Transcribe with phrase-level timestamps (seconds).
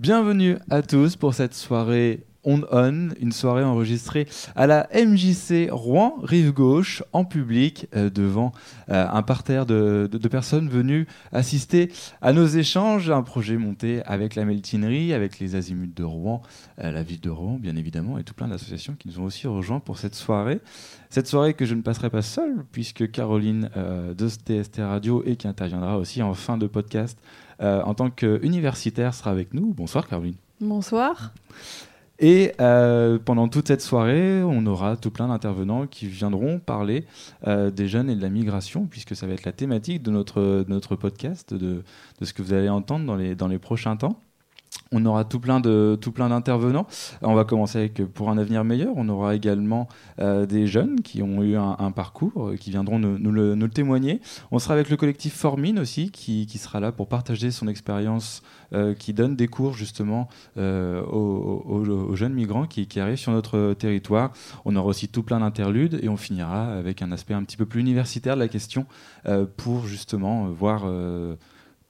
[0.00, 4.26] Bienvenue à tous pour cette soirée On On, une soirée enregistrée
[4.56, 8.52] à la MJC Rouen, rive gauche, en public, euh, devant
[8.88, 11.92] euh, un parterre de, personnes venues assister
[12.22, 13.10] à nos échanges.
[13.10, 16.40] Un projet monté avec la Meltinerie, avec les Azimuts de Rouen,
[16.82, 19.48] euh, la ville de Rouen, bien évidemment, et tout plein d'associations qui nous ont aussi
[19.48, 20.62] rejoints pour cette soirée.
[21.10, 25.46] Cette soirée que je ne passerai pas seule, puisque Caroline de TST Radio et qui
[25.46, 27.18] interviendra aussi en fin de podcast
[27.60, 29.74] en tant qu'universitaire sera avec nous.
[29.74, 30.36] Bonsoir Caroline.
[30.60, 31.32] Bonsoir.
[32.20, 37.06] Et euh, pendant toute cette soirée, on aura tout plein d'intervenants qui viendront parler
[37.46, 40.42] euh, des jeunes et de la migration, puisque ça va être la thématique de notre,
[40.42, 41.82] de notre podcast, de,
[42.20, 44.20] de ce que vous allez entendre dans les, dans les prochains temps.
[44.92, 46.84] On aura tout plein de tout plein d'intervenants.
[47.22, 48.92] On va commencer avec pour un avenir meilleur.
[48.96, 49.86] On aura également
[50.18, 54.20] euh, des jeunes qui ont eu un, parcours, euh, qui viendront nous, le, témoigner.
[54.50, 58.92] On sera avec le collectif Formine aussi, qui, sera là pour partager son expérience, euh,
[58.92, 64.32] qui donne des cours justement aux, jeunes migrants qui, qui arrivent sur notre territoire.
[64.64, 67.64] On aura aussi tout plein d'interludes et on finira avec un aspect un petit peu
[67.64, 68.86] plus universitaire de la question
[69.56, 70.84] pour justement voir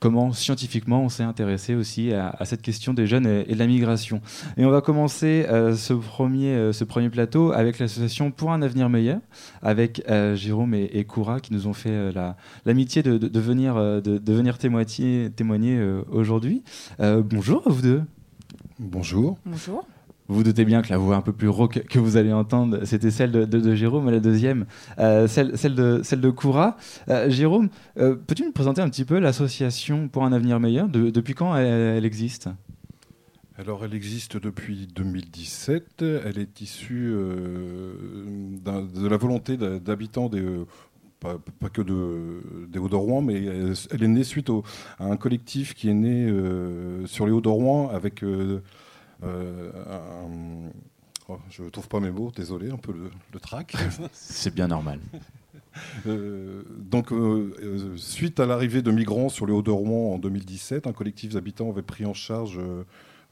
[0.00, 3.58] comment scientifiquement on s'est intéressé aussi à, à cette question des jeunes et, et de
[3.58, 4.20] la migration.
[4.56, 8.62] Et on va commencer euh, ce, premier, euh, ce premier plateau avec l'association Pour un
[8.62, 9.20] avenir meilleur,
[9.62, 13.28] avec euh, Jérôme et, et Koura qui nous ont fait euh, la- l'amitié de, de-
[13.28, 16.64] de venir, euh, de, de venir témoigner, témoigner euh, aujourd'hui.
[17.00, 18.02] Euh, bonjour à vous deux.
[18.78, 19.36] Bonjour.
[19.44, 19.84] Bonjour.
[20.30, 22.84] Vous vous doutez bien que la voix un peu plus rauque que vous allez entendre,
[22.84, 24.64] c'était celle de, Jérôme, la deuxième,
[25.00, 26.32] euh, celle, de, celle de.
[27.08, 31.10] Euh, Jérôme, euh, peux-tu nous présenter un petit peu l'association pour un avenir meilleur De-
[31.10, 32.48] Depuis quand elle, existe?
[33.58, 36.02] Alors, elle existe depuis 2017.
[36.02, 40.44] Elle est issue de la volonté d'habitants des.
[41.18, 41.38] pas,
[41.72, 43.46] que de, des Hauts-de-Rouen, mais
[43.90, 44.48] elle, est née suite
[45.00, 46.32] à un collectif qui est né
[47.06, 48.22] sur les Hauts-de-Rouen avec
[49.22, 50.70] un-
[51.28, 53.74] oh, je ne trouve pas mes mots, désolé, un peu le, le trac.
[54.12, 55.00] C'est bien normal.
[56.06, 60.92] Euh, donc, euh, euh, suite à l'arrivée de migrants sur les Hauts-de-Rouen en 2017, un
[60.92, 62.84] collectif d'habitants avait pris en charge euh, euh,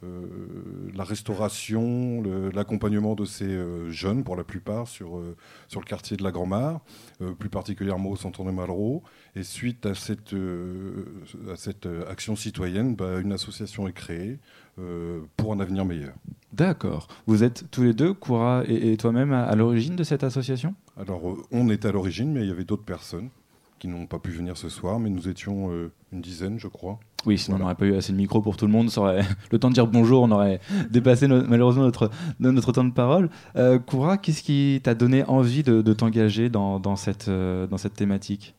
[0.03, 2.23] la restauration,
[2.55, 5.37] l'accompagnement de ces euh, jeunes, pour la plupart, sur, euh,
[5.67, 6.81] sur le quartier de la Grand-Mare,
[7.21, 9.03] euh, plus particulièrement au Santon Malraux.
[9.35, 11.05] Et suite à cette, euh,
[11.51, 14.39] à cette euh, action citoyenne, bah, une association est créée
[14.79, 16.15] euh, pour un avenir meilleur.
[16.53, 17.09] D'accord.
[17.27, 20.75] Vous êtes tous les deux, Koura et, et toi-même, à, à l'origine de cette association?
[20.97, 23.31] Alors, euh, on était à l'origine, mais il y avait d'autres personnes
[23.79, 26.99] qui n'ont pas pu venir ce soir, mais nous étions euh, une dizaine, je crois.
[27.27, 27.65] Oui, sinon Voilà.
[27.65, 28.91] on n'aurait pas eu assez de micro pour tout le monde.
[28.91, 29.23] Ça aurait-
[29.53, 32.93] le temps de dire bonjour, on aurait dépassé no- malheureusement notre, no- notre temps de
[32.93, 33.31] parole.
[33.57, 37.79] Euh, Koura, qu'est-ce qui t'a donné envie de, de t'engager dans, dans cette, euh, dans
[37.79, 38.55] cette thématique?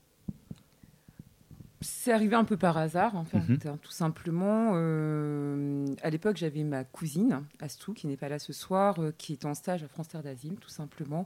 [1.82, 3.60] C'est arrivé un peu par hasard, en fait, Mhm.
[3.66, 4.72] hein, tout simplement.
[4.74, 9.32] Euh, à l'époque, j'avais ma cousine, Astou, qui n'est pas là ce soir, euh, qui
[9.32, 11.26] est en stage à France Terre d'Asile, tout simplement,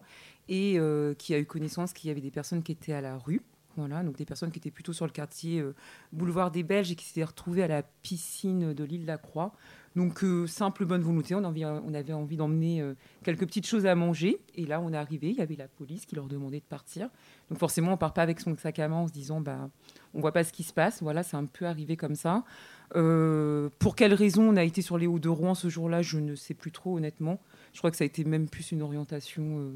[0.49, 3.17] et euh, qui a eu connaissance qu'il y avait des personnes qui étaient à la
[3.17, 3.41] rue.
[3.77, 5.73] Donc des personnes qui étaient plutôt sur le quartier euh,
[6.11, 9.53] boulevard des Belges et qui s'étaient retrouvées à la piscine de l'île de la Croix.
[9.95, 14.39] Donc, euh, simple bonne volonté, on, avait- envie d'emmener euh, quelques petites choses à manger.
[14.55, 17.09] Et là, on est arrivé, il y avait la police qui leur demandait de partir.
[17.49, 19.69] Donc, forcément, on part pas avec son sac à main en se disant, bah,
[20.15, 21.03] on voit pas ce qui se passe.
[21.03, 22.43] Voilà, c'est un peu arrivé comme ça.
[22.91, 26.35] Pour quelle raison on a été sur les Hauts de Rouen ce jour-là, je ne
[26.35, 27.39] sais plus trop, honnêtement.
[27.73, 29.73] Je crois que ça a été même plus une orientation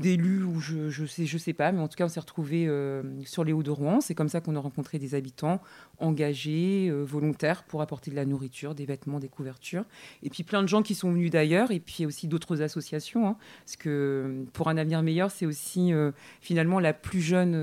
[0.00, 1.70] d'élus ou je, je sais, je sais pas.
[1.72, 4.00] Mais en tout cas, on s'est retrouvés euh, sur les Hauts de Rouen.
[4.00, 5.60] C'est comme ça qu'on a rencontré des habitants
[5.98, 9.84] engagés, euh, volontaires pour apporter de la nourriture, des vêtements, des couvertures.
[10.22, 13.28] Et puis plein de gens qui sont venus d'ailleurs, et puis aussi d'autres associations.
[13.28, 13.36] hein.
[13.64, 17.54] parce que euh, pour un avenir meilleur, c'est aussi euh, finalement la plus jeune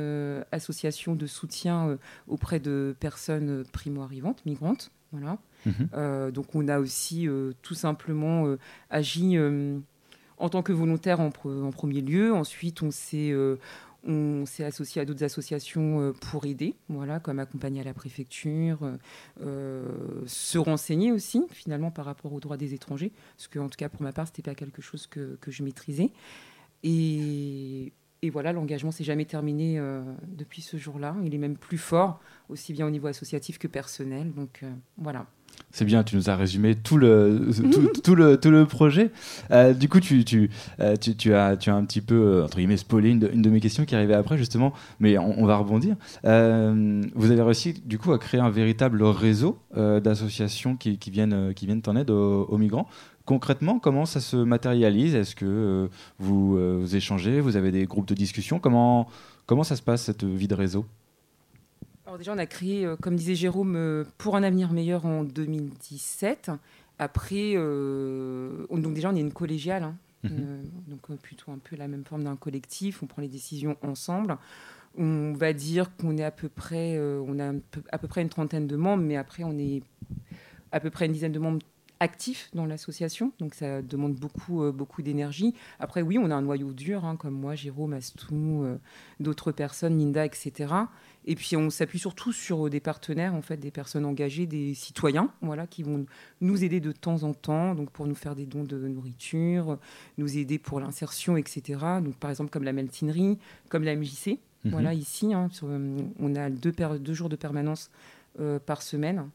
[0.51, 4.91] association de soutien auprès de personnes euh, primo-arrivantes, migrantes.
[5.11, 5.37] Voilà.
[5.93, 7.27] Euh, donc on a aussi
[7.61, 8.45] tout simplement
[8.89, 9.35] agi
[10.37, 12.33] en tant que volontaire en, pre- en premier lieu.
[12.33, 13.57] Ensuite, on s'est euh,
[14.03, 18.79] on s'est associé à d'autres associations euh, pour aider, voilà, comme accompagner à la préfecture,
[19.41, 23.77] euh, se renseigner aussi finalement par rapport aux droits des étrangers, parce que en tout
[23.77, 26.11] cas pour ma part, c'était pas quelque chose que, que je maîtrisais.
[26.83, 27.91] Et,
[28.31, 29.81] voilà, l'engagement s'est jamais terminé
[30.27, 31.15] depuis ce jour-là.
[31.23, 32.19] Il est même plus fort,
[32.49, 34.33] aussi bien au niveau associatif que personnel.
[34.33, 34.63] Donc
[34.97, 35.25] voilà.
[35.77, 37.49] C'est bien, tu nous as résumé tout le,
[38.03, 39.11] tout, le, tout le projet.
[39.51, 40.49] Euh, du coup, tu, tu,
[40.79, 43.29] euh, tu, tu as, tu as un petit peu, euh, entre guillemets, spoilé une de,
[43.31, 45.95] une de mes questions qui arrivait après, justement, mais on, va rebondir.
[46.23, 51.67] Vous avez réussi, du coup, à créer un véritable réseau d'associations qui, qui, viennent, qui
[51.67, 52.87] viennent en aide aux, migrants.
[53.25, 55.13] Concrètement, comment ça se matérialise?
[55.13, 58.57] Est-ce que vous, vous échangez Vous avez des groupes de discussion?
[58.59, 59.07] Comment,
[59.45, 60.85] comment ça se passe, cette vie de réseau?
[62.07, 66.51] Alors déjà, on a créé, comme disait Jérôme, pour un avenir meilleur en 2017.
[66.99, 69.83] Après, donc déjà, on est une collégiale.
[69.83, 69.97] Hein.
[70.23, 70.63] Mhm.
[70.87, 73.03] donc plutôt un peu la même forme d'un collectif.
[73.03, 74.37] On prend les décisions ensemble
[74.99, 77.53] on va dire qu'on est à peu près, on a
[77.91, 79.83] à peu près une trentaine de membres, mais après on est
[80.71, 81.59] à peu près une dizaine de membres
[81.99, 85.53] actifs dans l'association, donc ça demande beaucoup, euh, beaucoup d'énergie.
[85.79, 88.77] Après, oui, on a un noyau dur, hein, comme moi, Jérôme, Astou, euh,
[89.19, 90.73] d'autres personnes, Linda, etc.
[91.27, 95.31] Et puis, on s'appuie surtout sur des partenaires, en fait, des personnes engagées, des citoyens,
[95.41, 96.05] voilà, qui vont
[96.41, 99.77] nous aider de temps en temps, donc pour nous faire des dons de nourriture,
[100.17, 101.79] nous aider pour l'insertion, etc.
[102.01, 103.37] Donc, par exemple, comme la Meltinerie,
[103.69, 104.39] comme la MJC.
[104.63, 104.71] Mhm.
[104.71, 107.91] Voilà, ici, hein, euh, on a deux, deux, jours de permanence
[108.65, 109.29] par semaine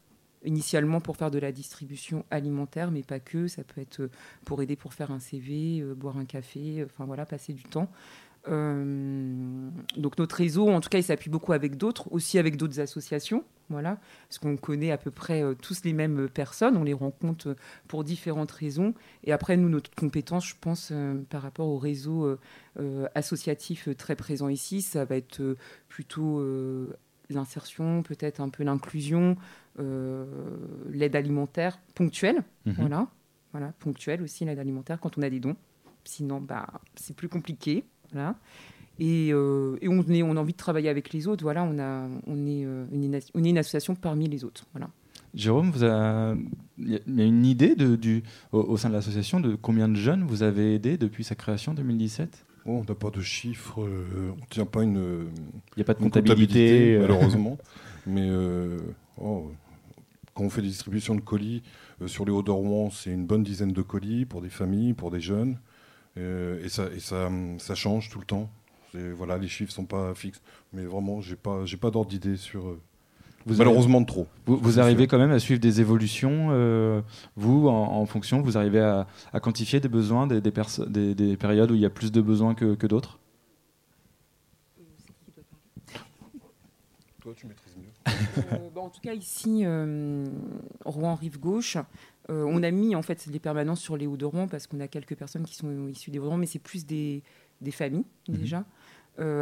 [0.45, 3.47] initialement pour faire de la distribution alimentaire, mais pas que.
[3.47, 4.11] Ça peut être euh,
[4.45, 7.63] pour aider pour faire un CV, euh, boire un café, euh, enfin voilà, passer du
[7.63, 7.89] temps.
[8.45, 13.43] Donc notre réseau, en tout cas, il s'appuie beaucoup avec d'autres, aussi avec d'autres associations,
[13.69, 13.97] voilà,
[14.27, 17.55] parce qu'on connaît à peu près tous les mêmes personnes, on les rencontre
[17.87, 18.93] pour différentes raisons.
[19.23, 20.91] Et après, nous, notre compétence, je pense,
[21.29, 22.37] par rapport au réseau
[23.15, 25.55] associatif très présent ici, ça va être
[25.87, 26.41] plutôt
[27.29, 29.37] l'insertion, peut-être un peu l'inclusion,
[29.79, 30.25] euh,
[30.89, 32.75] l'aide alimentaire ponctuelle, mhm.
[32.77, 33.07] voilà,
[33.51, 35.55] voilà, ponctuelle aussi l'aide alimentaire quand on a des dons.
[36.05, 38.35] Sinon, bah, c'est plus compliqué, voilà.
[38.99, 41.43] Et, euh, et, on, est, on a envie de travailler avec les autres.
[41.43, 44.65] Voilà, on, a, on, est, euh, une, on est une association parmi les autres.
[44.73, 44.89] Voilà.
[45.33, 45.71] Jérôme,
[46.77, 50.23] il y, a une idée de, du, au, sein de l'association de combien de jeunes
[50.23, 54.45] vous avez aidé depuis sa création en 2017 On n'a pas de chiffres, on ne
[54.51, 55.27] tient pas une.
[55.75, 57.57] Il n'y a pas de comptabilité, malheureusement.
[58.05, 58.29] Mais
[59.19, 59.51] oh,
[60.33, 61.61] quand on fait des distributions de colis
[62.01, 65.21] euh, sur les Hauts-de-Rouen, c'est une bonne dizaine de colis pour des familles, pour des
[65.21, 65.59] jeunes.
[66.17, 68.49] Euh, et ça, et ça, ça, change tout le temps.
[68.93, 70.41] Voilà, les chiffres sont pas fixes.
[70.71, 72.67] Mais vraiment, j'ai pas, j'ai pas d'ordre d'idée sur.
[72.67, 72.79] Euh,
[73.45, 74.27] vous malheureusement de trop.
[74.45, 76.47] Vous, arrivez quand même à suivre des évolutions,
[77.35, 79.05] vous, en, fonction, vous arrivez à,
[79.41, 82.75] quantifier des besoins, des, des, des, périodes où il y a plus de besoins que,
[82.75, 83.19] que d'autres?
[87.23, 87.93] Toi, tu maîtrises mieux.
[88.51, 90.25] Euh, en tout cas, ici, euh,
[90.83, 91.77] Rouen Rive Gauche,
[92.29, 95.15] euh, on a mis en fait les permanences sur les Hauts-de-Rouen parce qu'on a quelques
[95.15, 97.23] personnes qui sont issues des Hauts-de-Rouen, mais c'est plus des,
[97.61, 98.37] des familles mhm.
[98.37, 98.65] déjà.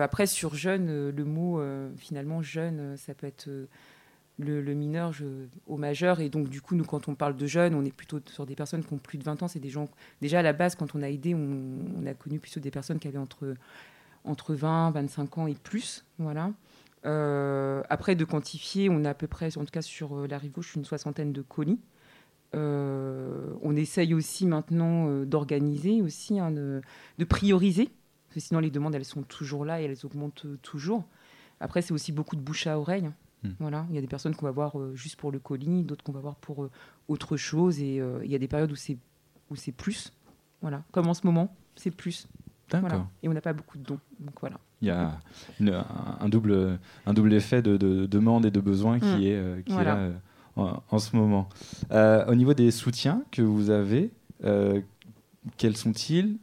[0.02, 1.62] après, sur jeune, le mot
[1.96, 3.50] finalement jeune, ça peut être
[4.38, 5.14] le, mineur
[5.68, 6.20] au majeur.
[6.20, 8.56] Et donc, du coup, nous, quand on parle de jeunes, on est plutôt sur des
[8.56, 9.48] personnes qui ont plus de 20 ans.
[9.48, 9.88] C'est des gens,
[10.22, 13.00] déjà à la base, quand on a aidé, on, on, a connu plutôt des personnes
[13.00, 13.56] qui avaient entre,
[14.24, 16.06] entre 20, 25 ans et plus.
[16.18, 16.52] Voilà.
[17.06, 20.38] Euh, après, de quantifier, on a à peu près, en tout cas sur euh, la
[20.38, 21.80] rive gauche, une soixantaine de colis.
[22.56, 26.82] Euh, on essaye aussi maintenant d'organiser, aussi, hein, de,
[27.26, 31.06] prioriser, parce que sinon les demandes, elles sont toujours là et elles augmentent toujours.
[31.60, 33.10] Après, c'est aussi beaucoup de bouche à oreille.
[33.44, 33.52] Hmm.
[33.60, 36.12] Voilà, il y a des personnes qu'on va voir juste pour le colis, d'autres qu'on
[36.12, 36.68] va voir pour
[37.08, 38.98] autre chose, et il y a des périodes où c'est
[39.50, 40.14] où c'est plus.
[40.62, 42.28] Voilà, comme en ce moment, c'est plus.
[42.72, 43.08] Voilà.
[43.22, 45.20] Et on n'a pas beaucoup de dons, donc voilà il y a
[46.20, 49.22] un, double, un double effet de, demande et de besoin qui mm.
[49.22, 50.10] est, euh, qui est là
[50.58, 51.50] euh, en, ce moment.
[51.92, 54.12] Euh, au niveau des soutiens que vous avez,
[55.58, 56.38] quels sont-ils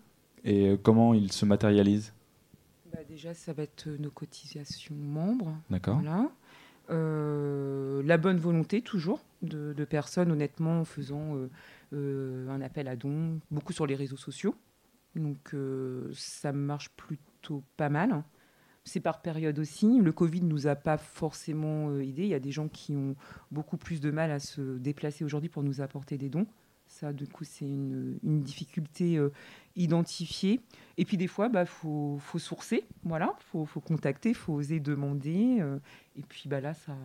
[0.45, 2.13] et comment ils se matérialisent?
[2.93, 5.55] Bah, Déjà, ça va être nos cotisations membres.
[5.71, 6.01] D'accord.
[6.89, 11.37] la bonne volonté, toujours, de, de personnes, honnêtement, en faisant
[11.93, 14.55] un appel à dons, beaucoup sur les réseaux sociaux.
[15.17, 15.55] Donc,
[16.15, 18.23] ça marche plutôt pas mal.
[18.89, 20.01] C'est par période aussi.
[20.01, 22.23] Le Covid ne nous a pas forcément euh, aidé.
[22.23, 23.17] Il y a des gens qui ont
[23.51, 26.47] beaucoup plus de mal à se déplacer aujourd'hui pour nous apporter des dons.
[26.87, 29.31] Ça, du coup, c'est une, difficulté euh,
[29.77, 30.63] identifiée.
[30.97, 32.87] Et puis, des fois, il bah, faut, sourcer.
[33.05, 35.59] Voilà, il faut, faut, contacter, il faut oser demander.
[35.61, 35.79] Euh,
[36.17, 36.97] et puis, bah, là, ça,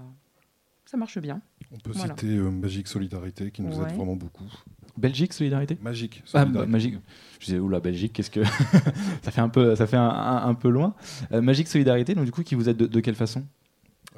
[0.86, 1.42] ça marche bien.
[1.74, 4.50] On peut citer Magique Solidarité qui nous aide vraiment beaucoup.
[4.98, 6.24] Belgique Solidarité Magique.
[6.34, 6.96] Ah, bah, magique.
[7.40, 8.44] Je disais, oula, Belgique, qu'est-ce que.
[9.24, 10.96] ça fait un peu, ça fait un, peu loin.
[11.32, 13.44] Euh, magique Solidarité, donc du coup, qui vous aide de, quelle façon?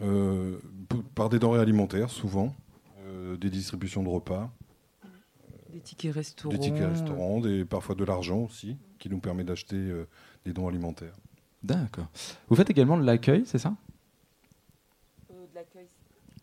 [0.01, 0.57] Euh,
[1.15, 2.53] Par des denrées alimentaires, souvent,
[3.07, 4.51] euh, des distributions de repas.
[5.71, 6.53] Des tickets restaurants.
[6.53, 9.91] Des tickets restaurants, des, parfois de l'argent aussi, qui nous permet d'acheter
[10.45, 11.15] des dons alimentaires.
[11.63, 12.07] D'accord.
[12.47, 13.75] Vous faites également de l'accueil, c'est ça?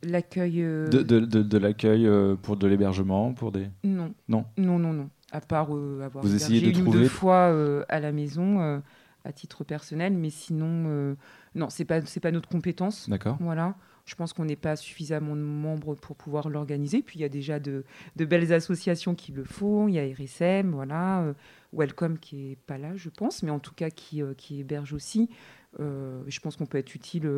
[0.02, 0.62] L'accueil.
[0.62, 3.68] Euh, de, de, de, l'accueil euh, pour de l'hébergement, pour des.
[3.84, 4.12] Non.
[4.28, 4.44] Non.
[4.56, 5.10] Non, non, non.
[5.30, 7.00] À part euh, avoir Vous essayez de une trouver...
[7.00, 7.54] deux fois
[7.88, 8.82] à la maison,
[9.24, 11.16] à titre personnel, mais sinon,
[11.54, 13.08] non, c'est pas c'est pas notre compétence.
[13.08, 13.36] D'accord.
[13.40, 13.76] Voilà.
[14.04, 17.02] Je pense qu'on n'est pas suffisamment de membres pour pouvoir l'organiser.
[17.02, 17.84] Puis il y a déjà de,
[18.16, 19.86] de, belles associations qui le font.
[19.86, 21.32] Il y a RSM, voilà,
[21.72, 25.30] Welcome qui est pas là, je pense, mais en tout cas qui, qui héberge aussi.
[25.78, 27.30] je pense qu'on peut être utile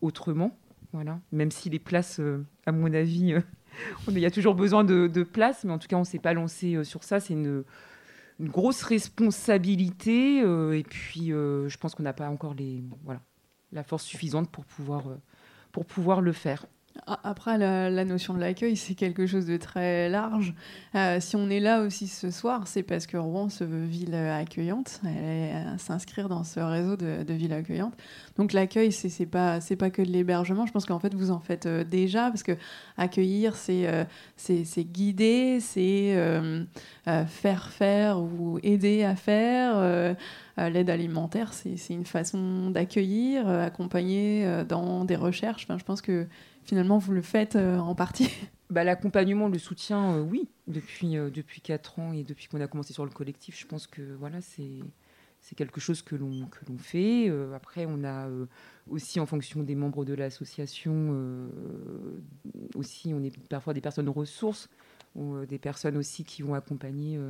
[0.00, 0.56] autrement
[0.92, 1.20] Voilà.
[1.32, 2.20] Même si les places,
[2.66, 3.34] à mon avis,
[4.08, 6.18] il y a toujours besoin de, de, place, mais en tout cas, on ne s'est
[6.18, 7.20] pas lancé sur ça.
[7.20, 7.64] C'est une,
[8.40, 10.38] une, grosse responsabilité.
[10.38, 13.20] et puis, je pense qu'on n'a pas encore les, voilà,
[13.72, 15.04] la force suffisante pour pouvoir,
[15.72, 16.66] pour pouvoir le faire.
[17.06, 20.54] Après, la, notion de l'accueil, c'est quelque chose de très large.
[20.94, 24.14] Euh, si on est là aussi ce soir, c'est parce que Rouen se veut ville
[24.14, 25.00] accueillante.
[25.04, 27.94] Elle est euh, s'inscrire dans ce réseau de, villes accueillantes.
[28.36, 30.66] Donc l'accueil, c'est, c'est pas pas que de l'hébergement.
[30.66, 32.56] Je pense qu'en fait, vous en faites euh, déjà parce que
[32.96, 36.16] accueillir, c'est c'est, guider, c'est
[37.26, 40.16] faire faire ou aider à faire.
[40.56, 45.66] l'aide alimentaire, c'est, une façon d'accueillir, accompagner dans des recherches.
[45.68, 46.26] Je pense que
[46.68, 48.30] finalement, vous le faites euh, en partie?
[48.70, 52.66] Bah, L'accompagnement, le soutien, euh, oui, depuis, euh, depuis 4 ans et depuis qu'on a
[52.66, 54.80] commencé sur le collectif, je pense que voilà, c'est
[55.40, 57.32] c'est quelque chose que l'on que l'on fait.
[57.54, 58.28] après, on a
[58.90, 61.16] aussi en fonction des membres de l'association
[62.74, 64.68] aussi, on est parfois des personnes ressources
[65.14, 67.20] ou des personnes aussi qui vont accompagner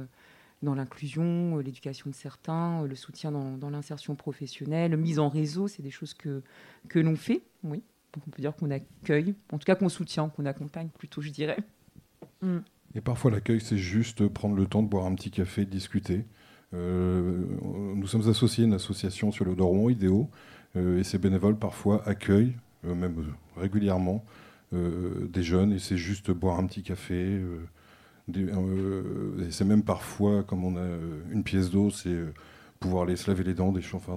[0.62, 5.82] dans l'inclusion, l'éducation de certains, le soutien dans, dans l'insertion professionnelle, mise en réseau, c'est
[5.82, 6.42] des choses que
[6.88, 7.82] que l'on fait, oui.
[8.14, 11.30] Donc on peut dire qu'on accueille, en tout cas qu'on soutient, qu'on accompagne plutôt, je
[11.30, 11.58] dirais.
[12.42, 12.58] Mm.
[12.94, 16.24] Et parfois l'accueil, c'est juste prendre le temps de boire un petit café, de discuter.
[16.74, 20.30] Euh, nous sommes associés à une association sur le Doron, Idéo,
[20.76, 23.14] euh, et ces bénévoles parfois accueillent, euh, même
[23.56, 24.24] régulièrement,
[24.70, 27.40] des jeunes, et c'est juste boire un petit café.
[28.34, 30.86] et c'est même parfois, comme on a
[31.32, 32.18] une pièce d'eau, c'est
[32.78, 34.16] pouvoir les se laver les dents, des, enfin,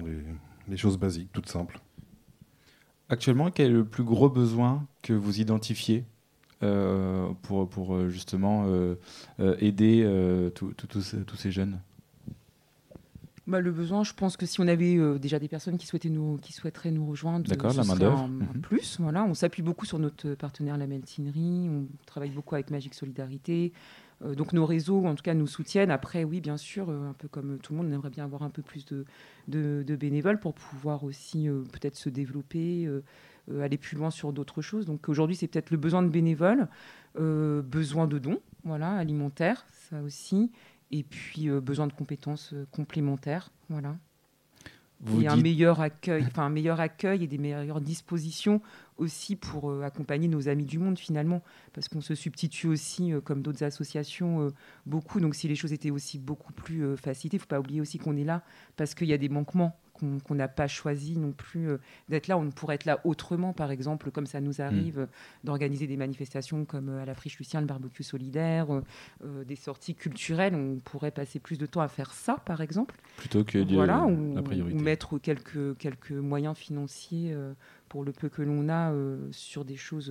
[0.68, 1.80] des choses basiques, toutes simples.
[3.12, 6.06] Actuellement, quel est le plus gros besoin que vous identifiez
[6.62, 8.96] euh, pour, pour euh, justement euh,
[9.58, 10.02] aider
[10.54, 11.78] tous ces jeunes?
[13.46, 16.38] Bah, le besoin, je pense que si on avait déjà des personnes qui, souhaitaient nous,
[16.40, 18.28] qui souhaiteraient nous rejoindre, D'accord, la main d'œuvre.
[18.28, 18.62] Mhm.
[18.62, 22.94] Plus, voilà, on s'appuie beaucoup sur notre partenaire La Meltinerie, on travaille beaucoup avec Magique
[22.94, 23.74] Solidarité,
[24.34, 25.90] donc nos réseaux, en tout cas, nous soutiennent.
[25.90, 28.42] Après, oui, bien sûr, euh, un peu comme tout le monde, on aimerait bien avoir
[28.42, 29.04] un peu plus de,
[29.48, 32.88] de, bénévoles pour pouvoir aussi euh, peut-être se développer,
[33.60, 34.86] aller plus loin sur d'autres choses.
[34.86, 36.68] Donc aujourd'hui, c'est peut-être le besoin de bénévoles,
[37.16, 40.52] besoin de dons, voilà, alimentaires, ça aussi,
[40.90, 43.96] et puis besoin de compétences complémentaires, voilà
[45.20, 48.60] et un meilleur accueil, enfin un meilleur accueil et des meilleures dispositions
[48.96, 53.20] aussi pour euh, accompagner nos amis du monde finalement, parce qu'on se substitue aussi, euh,
[53.20, 54.50] comme d'autres associations, euh,
[54.86, 55.20] beaucoup.
[55.20, 57.98] Donc si les choses étaient aussi beaucoup plus facilitées, il ne faut pas oublier aussi
[57.98, 58.42] qu'on est là
[58.76, 59.78] parce qu'il y a des manquements
[60.24, 62.38] qu'on n'a pas choisi non plus euh, d'être là.
[62.38, 65.08] On pourrait être là autrement, par exemple, comme ça nous arrive, mm.
[65.44, 68.68] d'organiser des manifestations comme euh, à la Friche Lucien, le barbecue solidaire,
[69.46, 70.54] des sorties culturelles.
[70.54, 72.96] On pourrait passer plus de temps à faire ça, par exemple.
[73.16, 74.76] Plutôt que voilà, ou, la priorité.
[74.76, 77.36] ou mettre quelques, quelques moyens financiers
[77.92, 78.90] pour le peu que l'on a
[79.32, 80.10] sur des choses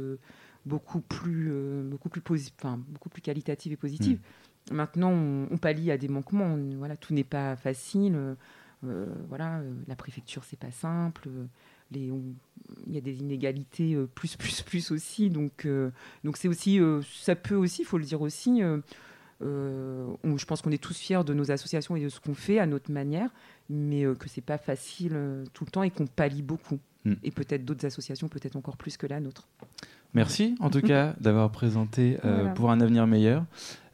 [0.68, 1.52] beaucoup plus,
[1.84, 4.20] beaucoup plus, enfin, beaucoup plus qualitatives et positives.
[4.70, 4.76] Mm.
[4.76, 6.56] Maintenant, on, on, pallie à des manquements.
[6.78, 8.36] voilà, tout n'est pas facile.
[8.84, 11.30] Euh, voilà, euh, la préfecture, c'est pas simple.
[11.94, 12.14] Il
[12.88, 15.30] y a des inégalités euh, plus, plus, plus aussi.
[15.30, 15.68] Donc,
[16.24, 18.62] donc c'est aussi, ça peut aussi, il faut le dire aussi.
[19.42, 22.66] je pense qu'on est tous fiers de nos associations et de ce qu'on fait à
[22.66, 23.30] notre manière,
[23.70, 26.80] mais que c'est pas facile tout le temps et qu'on pallie beaucoup.
[27.06, 27.14] Hmm.
[27.24, 29.48] Et peut-être d'autres associations, peut-être encore plus que la nôtre.
[30.14, 32.18] Merci en tout cas d'avoir présenté
[32.56, 33.46] pour un avenir meilleur.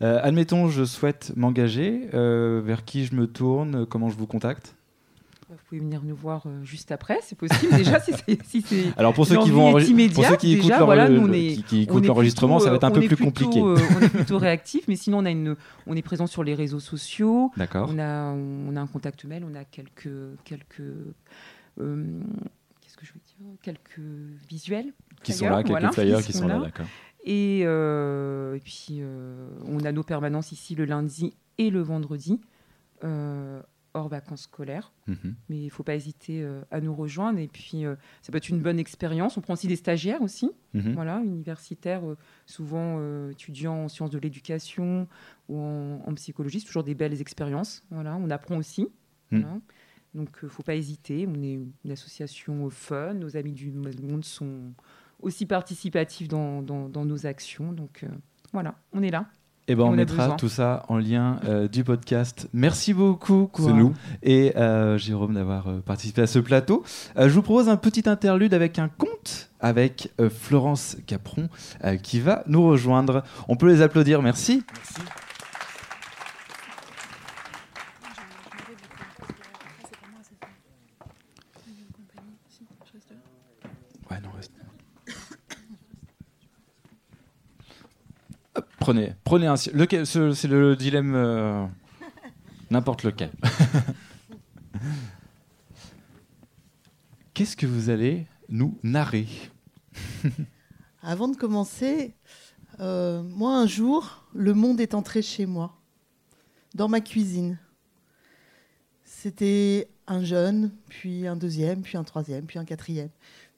[0.01, 2.09] admettons, je souhaite m'engager.
[2.11, 4.75] vers qui je me tourne Comment je vous contacte?
[5.49, 8.93] Vous pouvez venir nous voir euh, juste après, c'est possible déjà si c'est.
[8.97, 10.53] Alors pour ceux qui vont pour ceux qui
[11.83, 13.61] écoutent l'enregistrement, ça va être un peu plus compliqué.
[13.61, 16.53] Euh, on est plutôt réactif, mais sinon on a une, on est présent sur les
[16.53, 17.51] réseaux sociaux.
[17.55, 17.89] D'accord.
[17.89, 20.09] On a, on a un contact mail, on a quelques,
[20.43, 20.81] quelques,
[21.79, 22.19] euh,
[22.97, 23.99] que je veux dire, quelques
[24.49, 26.85] visuels qui sont là, quelques flyers qui, sont là, d'accord.
[27.23, 29.01] Et, et, puis
[29.65, 32.41] on a nos permanences ici le lundi et le vendredi
[33.97, 34.93] hors vacances scolaires.
[35.07, 35.35] Mhm.
[35.49, 37.39] Mais il ne faut pas hésiter euh, à nous rejoindre.
[37.39, 39.37] Et puis, euh, ça peut être une bonne expérience.
[39.37, 40.93] On prend aussi des stagiaires aussi, mhm.
[40.93, 42.99] voilà, universitaires, euh, souvent
[43.29, 45.07] étudiants en sciences de l'éducation
[45.49, 46.59] ou en, psychologie.
[46.59, 47.83] C'est toujours des belles expériences.
[47.91, 48.87] Voilà, on apprend aussi.
[49.31, 49.61] Mhm.
[50.17, 51.25] Donc, il ne faut pas hésiter.
[51.27, 53.13] On est une association fun.
[53.13, 54.73] Nos amis du monde sont
[55.21, 57.71] aussi participatifs dans, dans, dans nos actions.
[57.71, 58.05] Donc,
[58.51, 59.27] voilà, on est là.
[59.69, 62.47] Eh ben, on, mettra tout ça en lien euh, du podcast.
[62.53, 63.93] Merci beaucoup, C'est nous.
[64.23, 66.83] Et euh, Jérôme d'avoir euh, participé à ce plateau.
[67.17, 71.49] je vous propose un petit interlude avec un conte avec Florence Capron
[72.01, 73.23] qui va nous rejoindre.
[73.49, 74.21] On peut les applaudir.
[74.21, 74.63] Merci.
[74.73, 75.01] Merci.
[84.09, 84.53] Ouais, non, reste.
[88.87, 89.13] Prenez.
[89.25, 89.55] Prenez un.
[89.73, 91.13] Lequel C'est le dilemme.
[91.13, 91.65] euh,
[92.69, 93.31] N'importe lequel.
[97.33, 99.27] Qu'est-ce que vous allez nous narrer?
[101.01, 102.15] Avant de commencer,
[102.79, 105.77] euh, moi un jour, le monde est entré chez moi,
[106.73, 107.59] dans ma cuisine.
[109.03, 113.09] C'était un jeune, puis un deuxième, puis un troisième, puis un quatrième,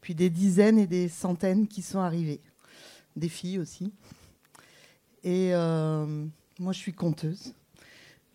[0.02, 2.42] puis des dizaines et des centaines qui sont arrivés.
[3.16, 3.94] Des filles aussi.
[5.24, 6.26] Et euh,
[6.60, 7.54] moi, je suis conteuse.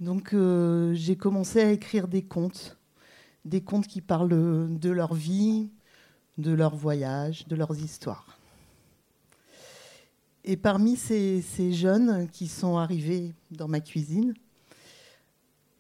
[0.01, 2.77] Donc, euh, j'ai commencé à écrire des contes.
[3.45, 5.71] Des contes qui parlent de leur vie,
[6.39, 8.39] de leur voyage, de leurs histoires.
[10.45, 14.35] Et parmi ces, ces jeunes qui sont arrivés dans ma cuisine,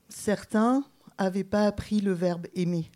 [0.08, 0.84] certains
[1.18, 2.90] n'avaient pas appris le verbe aimer,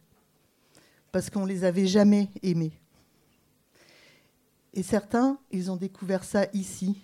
[1.13, 2.73] parce qu'on ne les avait jamais aimés.
[4.73, 6.97] Et certains, ils ont découvert ça ici,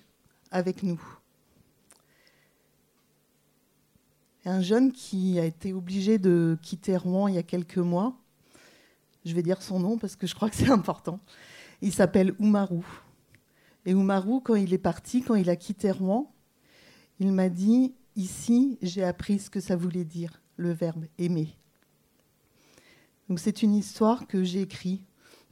[0.54, 1.02] avec nous.
[4.46, 8.16] Un jeune qui a été obligé de quitter Rouen il y a quelques mois,
[9.24, 11.18] je vais dire son nom parce que je crois que c'est important,
[11.82, 12.86] il s'appelle Oumarou.
[13.84, 16.32] Et Oumarou, quand il est parti, quand il a quitté Rouen,
[17.18, 21.48] il m'a dit, ici, j'ai appris ce que ça voulait dire, le verbe aimer.
[23.28, 25.02] Donc c'est une histoire que j'ai écrite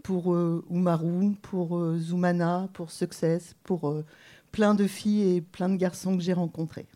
[0.04, 4.04] pour euh, Oumarou, pour euh, Zoumana, pour Success, pour euh,
[4.52, 6.86] plein de filles et plein de garçons que j'ai rencontrés.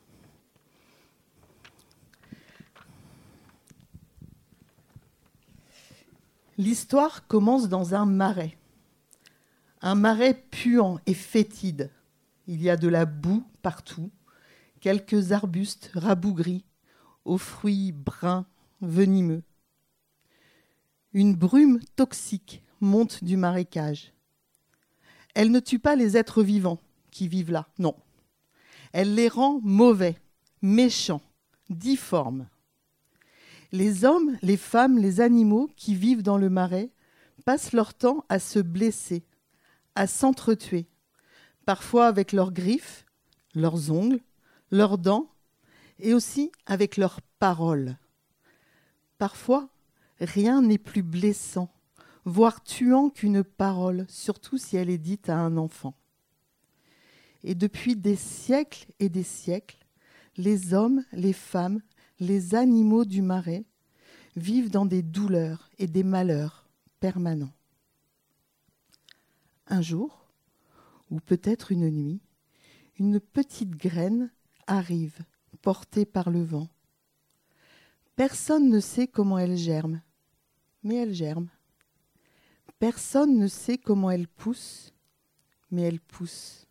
[6.59, 8.57] L'histoire commence dans un marais.
[9.83, 11.91] Un marais puant et fétide.
[12.47, 14.11] Il y a de la boue partout,
[14.81, 16.65] quelques arbustes rabougris,
[17.25, 18.47] aux fruits bruns,
[18.81, 19.43] venimeux.
[21.13, 24.13] Une brume toxique monte du marécage.
[25.35, 26.81] Elle ne tue pas les êtres vivants
[27.25, 27.95] vivent là, non.
[28.93, 30.17] Elle les rend mauvais,
[30.63, 31.23] méchants,
[31.71, 32.49] difformes.
[33.73, 36.91] Les hommes, les femmes, les animaux qui vivent dans le marais
[37.45, 39.25] passent leur temps à se blesser,
[39.95, 40.87] à s'entretuer,
[41.65, 43.05] parfois avec leurs griffes,
[43.55, 44.21] leurs ongles,
[44.71, 45.29] leurs dents,
[45.99, 47.97] et aussi avec leurs paroles.
[49.19, 49.69] Parfois,
[50.21, 51.71] rien n'est plus blessant,
[52.25, 55.95] voire tuant qu'une parole, surtout si elle est dite à un enfant.
[57.49, 59.79] Et depuis des siècles et des siècles,
[60.37, 61.81] les hommes, les femmes,
[62.19, 63.65] les animaux du marais
[64.35, 67.53] vivent dans des douleurs et des malheurs permanents.
[69.69, 70.29] Un jour,
[71.13, 72.21] ou peut-être une nuit,
[72.99, 74.33] une petite graine
[74.67, 75.21] arrive,
[75.63, 76.69] portée par le vent.
[78.17, 80.03] Personne ne sait comment elle germe,
[80.83, 81.49] mais elle germe.
[82.81, 84.93] Personne ne sait comment elle pousse,
[85.71, 86.66] mais elle pousse.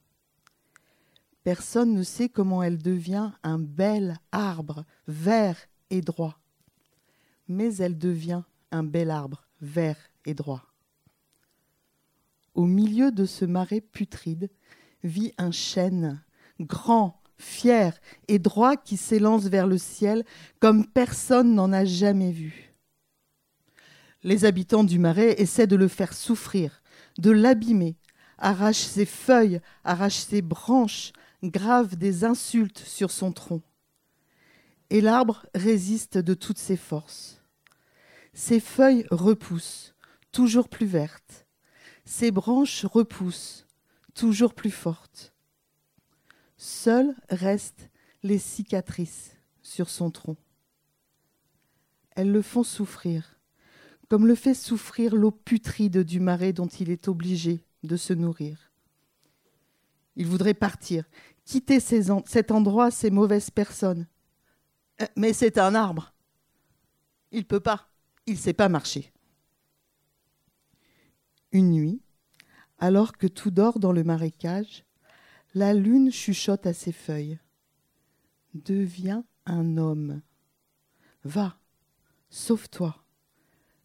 [1.45, 5.58] Personne ne sait comment elle devient un bel arbre, vert
[5.91, 6.39] et droit.
[7.47, 10.63] Mais elle devient un bel arbre, vert et droit.
[12.55, 14.49] Au milieu de ce marais putride
[15.03, 16.23] vit un chêne,
[16.60, 17.93] grand, fier
[18.27, 20.25] et droit qui s'élance vers le ciel
[20.60, 22.73] comme personne n'en a jamais vu.
[24.23, 26.81] Les habitants du marais essaient de le faire souffrir,
[27.19, 27.97] de l'abîmer,
[28.39, 33.61] arrachent ses feuilles, arrachent ses branches, gravent des insultes sur son tronc.
[34.89, 37.41] Et l'arbre résiste de toutes ses forces.
[38.33, 39.95] Ses feuilles repoussent,
[40.31, 41.45] toujours plus vertes.
[42.05, 43.65] Ses branches repoussent,
[44.13, 45.33] toujours plus fortes.
[46.57, 47.89] Seules restent
[48.23, 50.37] les cicatrices sur son tronc.
[52.11, 53.39] Elles le font souffrir,
[54.09, 58.64] comme le fait souffrir l'eau putride du marais dont il est obligé de se nourrir.
[60.15, 61.06] Il voudrait partir,
[61.43, 64.08] quitter cet endroit, ces mauvaises personnes.
[65.01, 66.13] Euh, Mais c'est un arbre.
[67.32, 67.89] Il peut pas.
[68.25, 69.12] Il sait pas marcher.
[71.51, 72.01] Une nuit,
[72.80, 74.86] alors que tout dort dans le marécage,
[75.54, 77.39] la lune chuchote à ses feuilles.
[78.54, 80.21] Deviens un homme.
[81.23, 81.58] Va,
[82.30, 83.04] sauve-toi.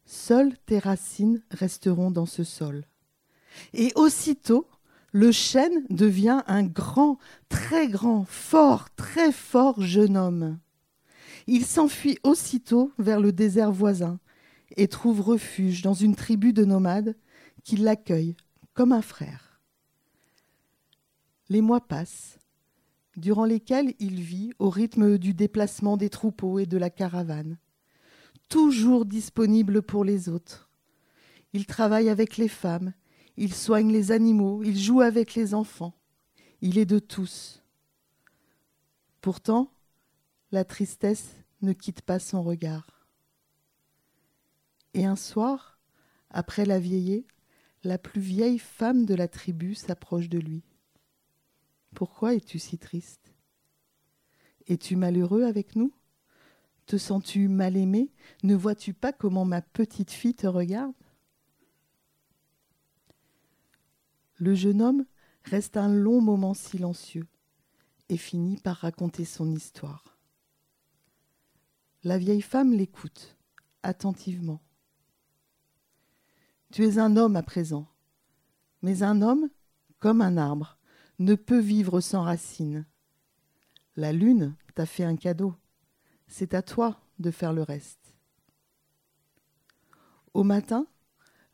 [0.05, 2.85] Seules tes racines resteront dans ce sol.
[3.73, 4.69] Et aussitôt,
[5.13, 7.19] le chêne devient un grand,
[7.49, 10.59] très grand, fort, très fort jeune homme.
[11.47, 14.21] Il s'enfuit aussitôt vers le désert voisin
[14.77, 17.17] et trouve refuge dans une tribu de nomades
[17.65, 18.37] qui l'accueille
[18.75, 19.61] comme un frère.
[21.49, 22.39] Les mois passent,
[23.17, 27.59] durant lesquels il vit au rythme du déplacement des troupeaux et de la caravane,
[28.49, 30.71] toujours disponible pour les autres.
[31.53, 32.93] Il travaille avec les femmes,
[33.41, 35.95] il soigne les animaux, il joue avec les enfants.
[36.61, 37.63] Il est de tous.
[39.23, 39.73] Pourtant,
[40.53, 43.07] la tristesse ne quitte pas son regard.
[44.93, 45.79] Et un soir,
[46.29, 47.27] après la vieillée,
[47.83, 50.63] la plus vieille femme de la tribu s'approche de lui.
[51.95, 53.33] Pourquoi es-tu si triste?
[54.67, 55.95] Es-tu malheureux avec nous?
[56.85, 60.93] Te sens-tu mal aimé Ne vois-tu pas comment ma petite fille te regarde?
[64.41, 65.05] Le jeune homme
[65.45, 67.27] reste un long moment silencieux
[68.09, 70.17] et finit par raconter son histoire.
[72.05, 73.37] La vieille femme l'écoute
[73.83, 74.63] attentivement.
[76.73, 77.87] Tu es un homme à présent,
[78.81, 79.51] mais un homme,
[79.99, 80.79] comme un arbre,
[81.19, 82.87] ne peut vivre sans racines.
[83.95, 85.55] La lune t'a fait un cadeau,
[86.29, 88.15] c'est à toi de faire le reste.
[90.33, 90.87] Au matin,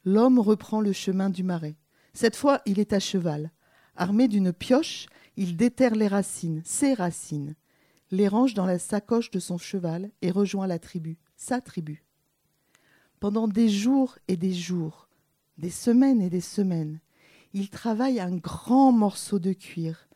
[0.04, 1.76] l'homme reprend le chemin du marais.
[2.16, 3.50] Cette fois, il est à cheval.
[3.94, 5.04] Armé d'une pioche,
[5.36, 7.56] il déterre les racines, ses racines,
[8.10, 12.06] les range dans la sacoche de son cheval et rejoint la tribu, sa tribu.
[13.20, 15.10] Pendant des jours et des jours,
[15.58, 17.00] des semaines et des semaines,
[17.52, 20.08] il travaille un grand morceau de cuir.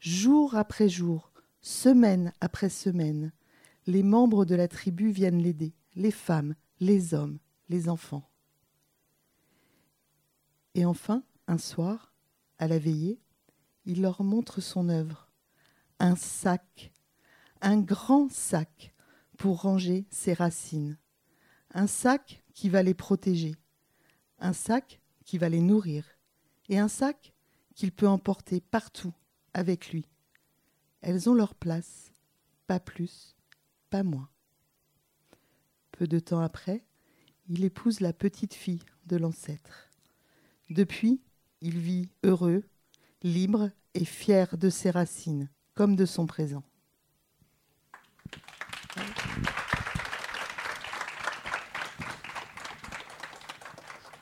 [0.00, 3.30] Jour après jour, semaine après semaine,
[3.86, 7.38] les membres de la tribu viennent l'aider, les femmes, les hommes,
[7.68, 8.28] les enfants.
[10.74, 12.14] Et enfin, un soir,
[12.58, 13.20] à la veillée,
[13.84, 15.30] il leur montre son œuvre,
[15.98, 16.92] un sac,
[17.60, 18.94] un grand sac
[19.36, 20.98] pour ranger ses racines,
[21.72, 23.56] un sac qui va les protéger,
[24.38, 26.04] un sac qui va les nourrir,
[26.68, 27.34] et un sac
[27.74, 29.12] qu'il peut emporter partout
[29.52, 30.08] avec lui.
[31.00, 32.12] Elles ont leur place,
[32.66, 33.36] pas plus,
[33.90, 34.28] pas moins.
[35.92, 36.84] Peu de temps après,
[37.48, 39.90] il épouse la petite fille de l'ancêtre.
[40.70, 41.20] Depuis,
[41.60, 42.64] il vit heureux,
[43.22, 46.62] libre et fier de ses racines, comme de son présent.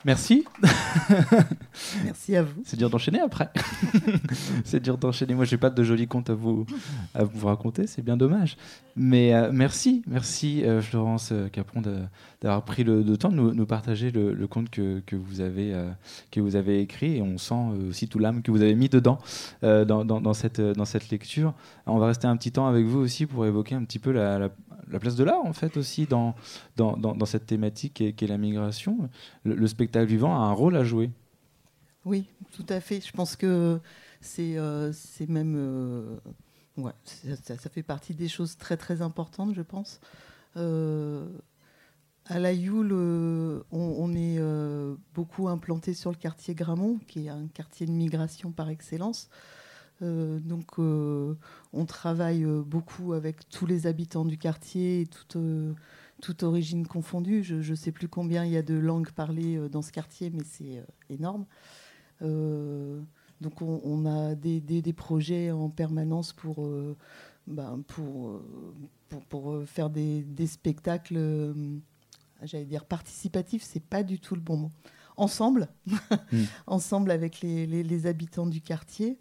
[0.05, 0.43] Merci.
[2.03, 2.61] Merci à vous.
[2.65, 3.49] C'est dur d'enchaîner après.
[4.65, 5.33] c'est dur d'enchaîner.
[5.33, 6.65] Moi, j'ai pas de jolis contes à vous,
[7.15, 7.87] à vous raconter.
[7.87, 8.57] C'est bien dommage.
[8.95, 11.81] Mais euh, merci, merci euh, Florence euh, Capron
[12.41, 15.73] d'avoir pris le, temps de nous, partager le, conte que, que, vous avez,
[16.31, 17.17] que vous avez écrit.
[17.17, 17.55] Et on sent
[17.89, 19.19] aussi tout l'âme que vous avez mis dedans
[19.61, 21.53] dans, dans, cette, dans cette lecture.
[21.85, 24.37] On va rester un petit temps avec vous aussi pour évoquer un petit peu la,
[24.37, 24.49] la,
[24.99, 26.35] place de l'art, en fait, aussi dans,
[26.75, 29.09] dans, dans, cette thématique qui est, la migration.
[29.43, 31.11] Le, spectacle vivant a un rôle à jouer.
[32.05, 33.01] Oui, tout à fait.
[33.05, 33.79] Je pense que
[34.21, 34.57] c'est
[34.91, 36.19] c'est même
[36.77, 36.91] Ouais,
[37.43, 39.99] ça, fait partie des choses très très importantes, je pense.
[40.57, 41.27] Euh,
[42.25, 47.29] à la Youle, euh, on, est euh, beaucoup implanté sur le quartier Gramont, qui est
[47.29, 49.29] un quartier de migration par excellence.
[50.01, 55.37] Donc, on travaille beaucoup avec tous les habitants du quartier, toute,
[56.21, 57.43] toute origine confondue.
[57.43, 60.43] Je ne sais plus combien il y a de langues parlées dans ce quartier, mais
[60.43, 61.45] c'est énorme.
[63.43, 66.95] Donc on, a des, projets en permanence pour, euh,
[67.45, 68.39] ben, euh,
[69.29, 71.53] pour, euh, faire des, spectacles,
[72.41, 74.71] j'allais dire participatifs, c'est pas du tout le bon mot.
[75.17, 75.67] Ensemble,
[76.31, 76.43] hmm.
[76.67, 79.19] ensemble avec les, habitants du quartier.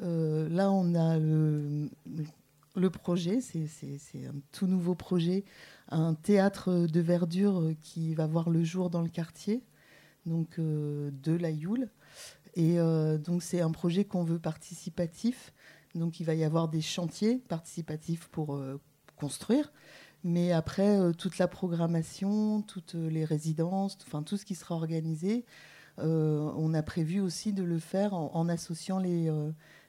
[0.00, 5.44] Là, on a le, projet, c'est un tout nouveau projet,
[5.90, 9.62] un théâtre de verdure qui va voir le jour dans le quartier,
[10.26, 11.88] donc de la Youle.
[12.56, 15.52] Et euh, donc c'est un projet qu'on veut participatif.
[15.94, 18.80] Donc il va y avoir des chantiers participatifs pour euh,
[19.16, 19.72] construire.
[20.22, 25.44] Mais après, euh, toute la programmation, toutes les résidences, enfin tout ce qui sera organisé,
[25.98, 29.30] on a prévu aussi de le faire en, associant les,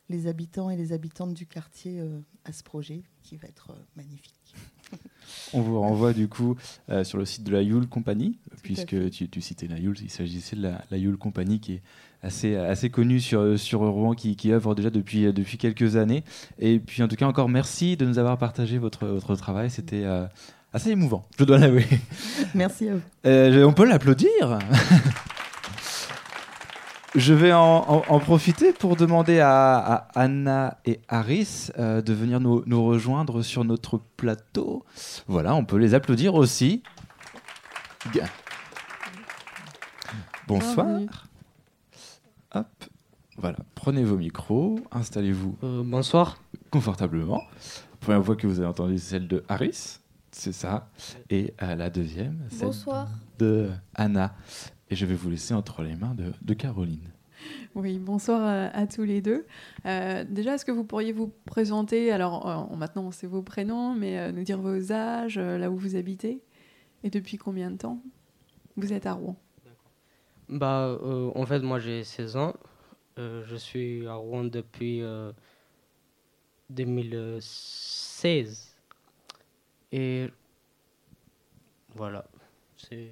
[0.10, 2.02] les habitants et les habitantes du quartier
[2.44, 4.56] à ce projet qui va être magnifique.
[5.54, 6.56] On vous renvoie du coup
[7.04, 10.56] sur le site de la Yule Company, puisque tu, tu, citais la Yule, il s'agissait
[10.56, 11.82] de la, la Yule Company qui est
[12.26, 16.24] assez, assez connu sur, sur Rouen qui, qui œuvre déjà depuis, depuis quelques années.
[16.60, 19.70] Et puis en tout cas, encore merci de nous avoir partagé votre, votre travail.
[19.70, 20.26] C'était euh,
[20.74, 21.86] assez émouvant, je dois l'avouer.
[22.56, 23.02] Merci à vous.
[23.26, 24.60] Euh, on peut l'applaudir.
[27.15, 32.63] Je vais en, en, profiter pour demander à, Anna et Harris euh, de venir nous,
[32.65, 34.84] nous, rejoindre sur notre plateau.
[35.28, 36.84] Voilà, on peut les applaudir aussi.
[40.47, 40.99] Bonsoir.
[42.54, 42.67] Hop,
[43.38, 45.58] voilà, prenez vos micros, installez-vous.
[45.63, 46.38] Euh, bonsoir.
[46.69, 47.41] Confortablement.
[47.91, 49.99] La première voix que vous avez entendue, c'est celle de Harris,
[50.32, 50.89] c'est ça.
[51.30, 52.71] Et euh, la deuxième, celle
[53.39, 54.34] de Anna.
[54.89, 57.10] Et je vais vous laisser entre les mains de, Caroline.
[57.74, 59.45] Oui, bonsoir à, à tous les deux.
[59.86, 62.12] Euh, déjà, est-ce que vous pourriez vous présenter?
[62.12, 65.76] Alors, euh, maintenant, c'est vos prénoms, mais euh, nous dire vos âges, euh, là où
[65.76, 66.41] vous habitez,
[67.04, 68.02] et depuis combien de temps?
[68.78, 69.38] Vous êtes à Rouen
[70.50, 72.54] Bah, euh, en fait, moi j'ai 16 ans.
[73.17, 75.32] Euh, je suis à Rouen depuis euh,
[76.69, 78.76] 2016.
[79.91, 80.30] Et
[81.95, 82.26] voilà.
[82.78, 83.10] C'est.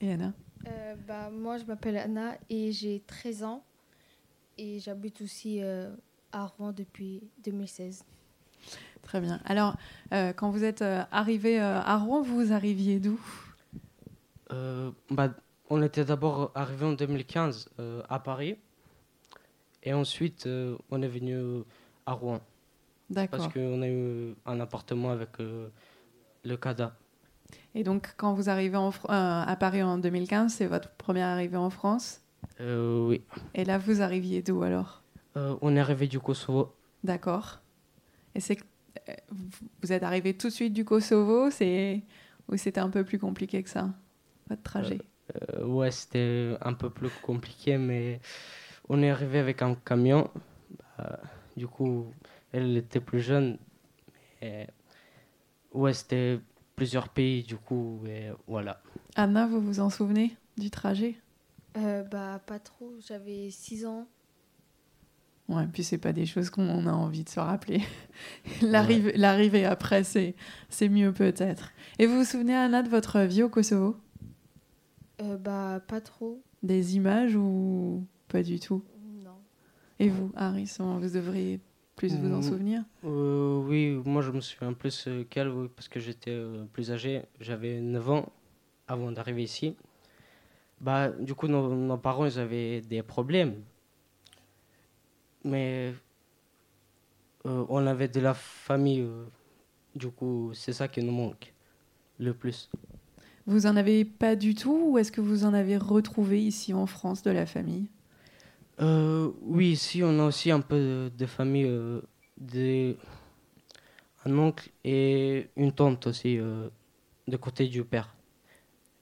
[0.00, 0.32] Et Anna
[0.66, 3.64] Euh, bah, moi, je m'appelle Anna et j'ai 13 ans.
[4.56, 5.90] Et j'habite aussi euh,
[6.32, 8.04] à Rouen depuis 2016.
[9.02, 9.40] Très bien.
[9.44, 9.76] Alors,
[10.12, 13.20] euh, quand vous êtes euh, arrivé euh, à Rouen, vous arriviez d'où?
[14.52, 15.34] Euh, bah,
[15.68, 18.56] on était d'abord arrivé en 2015 euh, à Paris.
[19.82, 21.62] Et ensuite, euh, on est venu
[22.06, 22.40] à Rouen.
[23.10, 23.38] D'accord.
[23.38, 25.68] Parce qu'on a eu un appartement avec euh,
[26.44, 26.96] le CADA.
[27.74, 31.56] Et donc, quand vous arrivez en euh, à Paris en 2015, c'est votre première arrivée
[31.56, 32.20] en France?
[32.60, 33.22] Euh, oui.
[33.54, 35.02] Et là, vous arriviez d'où alors?
[35.36, 36.72] Euh, on est arrivé du Kosovo.
[37.02, 37.60] D'accord.
[38.34, 38.58] Et c'est
[39.30, 42.02] vous- êtes arrivé tout de suite du Kosovo, c'est
[42.48, 43.90] ou c'était un peu plus compliqué que ça,
[44.48, 45.00] votre trajet?
[45.62, 48.20] Ouais, c'était un peu plus compliqué, mais
[48.88, 50.30] on est arrivé avec un camion.
[50.98, 51.20] Bah,
[51.56, 52.06] du coup,
[52.52, 53.58] elle était plus jeune.
[54.42, 54.68] Mais
[55.72, 56.40] ouais, c'était
[56.76, 58.82] plusieurs pays, du coup, et voilà.
[59.16, 61.16] Anna, vous vous en souvenez du trajet?
[61.76, 62.92] Euh, bah, pas trop.
[63.06, 64.06] J'avais 6 ans.
[65.48, 67.82] Ouais, puis c'est pas des choses qu'on a envie de se rappeler.
[68.62, 70.34] L'arrivée l'arrivée après, c'est
[70.70, 71.72] c'est mieux peut-être.
[71.98, 73.96] Et vous vous souvenez, Anna, de votre vie au Kosovo?
[75.20, 76.42] Euh, bah, pas trop.
[76.62, 78.82] Des images ou pas du tout?
[79.22, 79.36] Non.
[79.98, 81.60] Et vous, Harrison, vous devriez
[81.96, 82.42] plus vous en Mm.
[82.42, 86.64] souvenir Euh, oui, moi je me souviens plus euh, qu'elle, oui, parce que j'étais euh,
[86.72, 87.22] plus âgé.
[87.40, 88.32] J'avais 9 ans
[88.88, 89.76] avant d'arriver ici.
[90.80, 93.54] Bah, du coup, nos, nos parents, ils avaient des problèmes.
[95.44, 95.94] Mais
[97.44, 99.06] on avait de la famille.
[99.94, 101.52] du coup, c'est ça qui nous manque
[102.18, 102.70] le plus.
[103.46, 106.86] Vous en avez pas du tout ou est-ce que vous en avez retrouvé ici en
[106.86, 107.88] France de la famille?
[108.80, 111.66] Euh, oui, ici, on a aussi un peu de, de famille.
[111.66, 112.00] euh,
[112.36, 112.96] des-
[114.24, 116.68] un oncle et une tante aussi, euh,
[117.28, 118.14] de côté du père.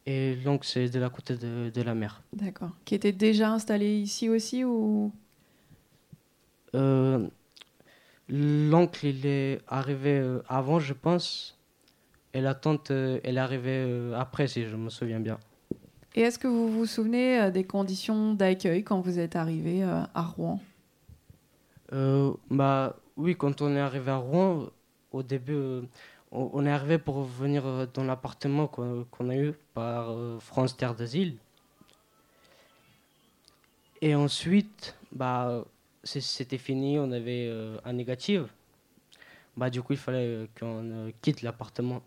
[0.06, 2.22] Et l'oncle, c'est de la côté de, de la mère.
[2.32, 2.70] D'accord.
[2.84, 5.12] Qui était déjà installé ici aussi ou?
[8.28, 11.58] L'oncle, il est arrivé avant, je pense.
[12.34, 15.38] Et la tante, elle est arrivée après, si je me souviens bien.
[16.14, 20.02] Et est-ce que vous vous souvenez euh, des conditions d'accueil quand vous êtes arrivé euh,
[20.14, 20.60] à Rouen?
[21.92, 24.68] Euh, bah oui, quand on est arrivé à Rouen,
[25.10, 25.82] au début,
[26.30, 31.36] on, est arrivé pour venir dans l'appartement qu'on a eu par France Terre d'Asile.
[34.00, 35.64] Et ensuite, bah
[36.02, 37.52] c'était fini, on avait
[37.84, 38.42] un négatif.
[39.54, 42.00] Bah du coup, il fallait qu'on quitte l'appartement.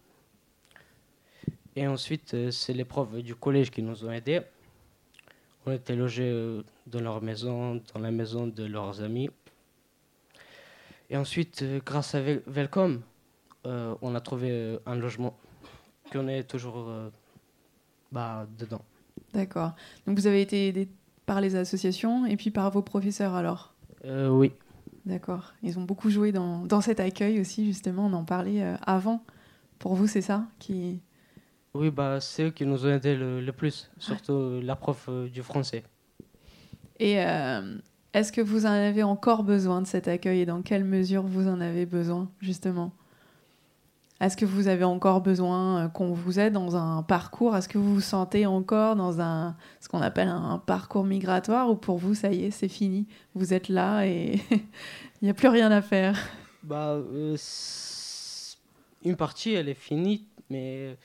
[1.76, 4.42] Et ensuite, euh, c'est les profs du collège qui nous ont aidés.
[5.66, 9.30] On était logés euh, dans leur maison, dans la maison de leurs amis.
[11.10, 13.02] Et ensuite, euh, grâce à Vel- Velcom,
[13.66, 15.36] euh, on a trouvé un logement
[16.12, 17.10] qu'on est toujours euh,
[18.12, 18.82] bah, dedans.
[19.34, 19.74] D'accord.
[20.06, 20.88] Donc vous avez été aidé
[21.26, 23.74] par les associations et puis par vos professeurs alors?
[24.06, 24.54] Euh, oui,
[25.06, 25.54] D'accord.
[25.62, 29.24] Ils ont beaucoup joué dans, dans cet accueil aussi, justement, on en parlait avant.
[29.78, 31.00] Pour vous, c'est ça qui...
[31.76, 35.30] oui bah, c'est eux qui nous ont aidés le, le plus, surtout la prof euh,
[35.30, 35.84] du français.
[37.00, 37.78] Et euh,
[38.14, 41.48] est-ce que vous en avez encore besoin de cet accueil et dans quelle mesure vous
[41.48, 42.94] en avez besoin, justement?
[44.22, 47.58] Est-ce que vous avez encore besoin euh, qu'on vous aide dans un parcours?
[47.58, 51.76] Est-ce que vous vous sentez encore dans un, ce qu'on appelle un parcours migratoire ou
[51.76, 55.50] pour vous, ça y est, c'est fini Vous êtes là et il n'y a plus
[55.50, 56.18] rien à faire?
[56.64, 57.36] Bah, euh,
[59.04, 60.96] une partie, elle est finie, mais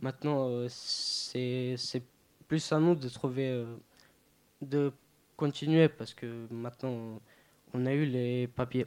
[0.00, 2.02] maintenant, euh, c'est
[2.48, 3.64] plus à nous de trouver, euh,
[4.62, 4.92] de
[5.36, 7.20] continuer, parce que maintenant,
[7.72, 8.86] on a eu les papiers.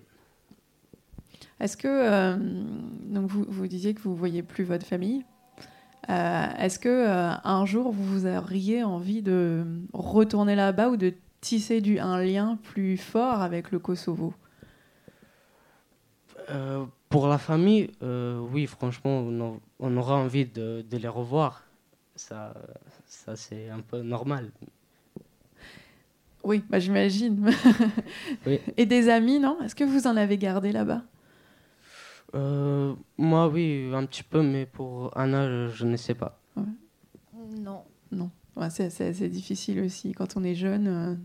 [1.60, 5.26] Est-ce que euh, donc vous, vous disiez que vous voyez plus votre famille
[6.10, 11.80] Euh, Est-ce que euh, un jour vous auriez envie de retourner là-bas ou de tisser
[11.80, 14.34] du, un lien plus fort avec le Kosovo?
[17.14, 21.64] Pour la famille, euh, oui, franchement, on, a- on aura envie de, de les revoir.
[22.16, 22.56] Ça,
[23.06, 24.50] ça c'est un peu normal.
[26.44, 27.52] Oui, bah, j'imagine.
[28.48, 28.60] Oui.
[28.78, 29.62] Et des amis, non?
[29.62, 31.04] Est-ce que vous en avez gardé là-bas?
[32.34, 36.40] Euh, moi, oui, un petit peu, mais pour Anna, je, je ne sais pas.
[37.60, 37.84] Non.
[38.56, 41.16] Ouais, c'est difficile aussi quand on est jeune, euh,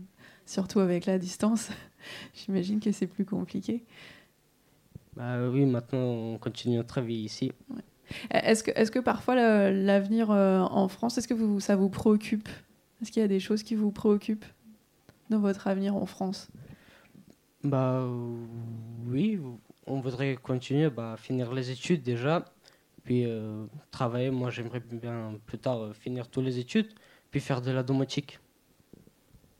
[0.45, 1.69] surtout avec la distance.
[2.35, 3.83] J'imagine que c'est plus compliqué.
[5.19, 7.51] Bah oui, maintenant on continue notre vie ici.
[8.31, 12.47] Est-ce que, est que parfois l'avenir euh, en France, est-ce que vous, ça vous préoccupe?
[13.01, 14.45] Est-ce qu'il y a des choses qui vous préoccupent
[15.29, 16.47] dans votre avenir en France?
[17.63, 18.07] Bah
[19.07, 19.39] oui,
[19.85, 22.45] on voudrait continuer, bah, finir les études déjà,
[23.03, 24.31] puis euh, travailler.
[24.31, 26.93] Moi j'aimerais bien plus tard euh, finir toutes les études,
[27.31, 28.39] puis faire de la domotique.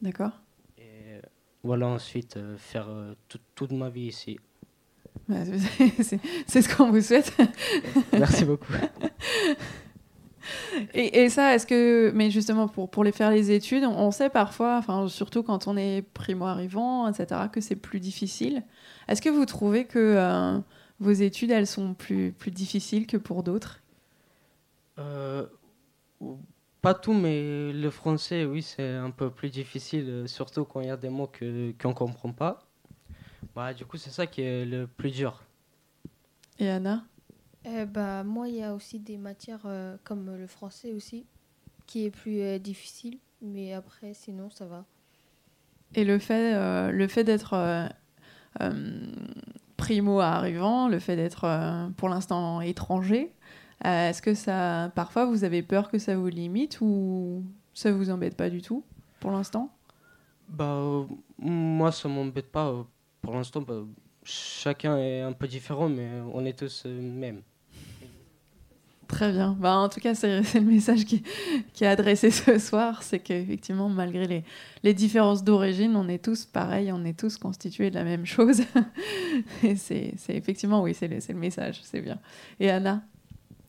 [0.01, 0.31] D'accord
[0.77, 1.19] Et
[1.63, 4.39] voilà, ensuite euh, faire euh, tout- toute ma vie ici.
[6.47, 7.31] C'est- ce qu'on vous souhaite.
[8.13, 8.73] Merci beaucoup.
[10.93, 14.11] Et, et ça, est-ce que, mais justement pour, pour les faire les études, on, on
[14.11, 18.63] sait parfois, enfin surtout quand on est primo-arrivant, etc., que c'est plus difficile.
[19.07, 20.57] Est-ce que vous trouvez que euh,
[20.99, 23.81] vos études, elles sont plus, plus difficiles que pour d'autres?
[24.97, 25.45] Euh,
[26.81, 30.87] pas tout, mais le français, oui, c'est un peu plus difficile, euh, surtout quand il
[30.87, 32.68] y a des mots que- qu'on ne comprend pas.
[33.55, 35.43] Bah, du coup, c'est ça qui est le plus dur.
[36.59, 37.03] Et Anna?
[37.65, 41.25] Euh, bah, moi, il y a aussi des matières euh, comme le français aussi,
[41.87, 43.19] qui est plus euh, difficile.
[43.41, 44.85] Mais après, sinon, ça va.
[45.95, 47.87] Et le fait, euh, le fait d'être euh,
[48.61, 49.11] euh,
[49.77, 53.33] primo arrivant, le fait d'être euh, pour l'instant étranger,
[53.85, 58.09] euh, est-ce que ça, parfois, vous avez peur que ça vous limite ou ça vous
[58.09, 58.83] embête pas du tout
[59.19, 59.71] pour l'instant?
[60.49, 61.05] Bah, euh,
[61.37, 62.85] moi, ça m'embête pas.
[63.29, 63.83] Pour l'instant, bah,
[64.23, 67.43] chacun est un peu différent, mais on est tous euh, mêmes.
[69.07, 69.55] Très bien.
[69.59, 71.21] Bah, en tout cas, c'est le message qui,
[71.73, 74.43] qui est adressé ce soir, c'est qu'effectivement, malgré les,
[74.81, 78.63] les différences d'origine, on est tous pareils, on est tous constitués de la même chose.
[79.63, 82.17] Et c'est effectivement, oui, c'est le, message, c'est bien.
[82.59, 83.03] Et Anna?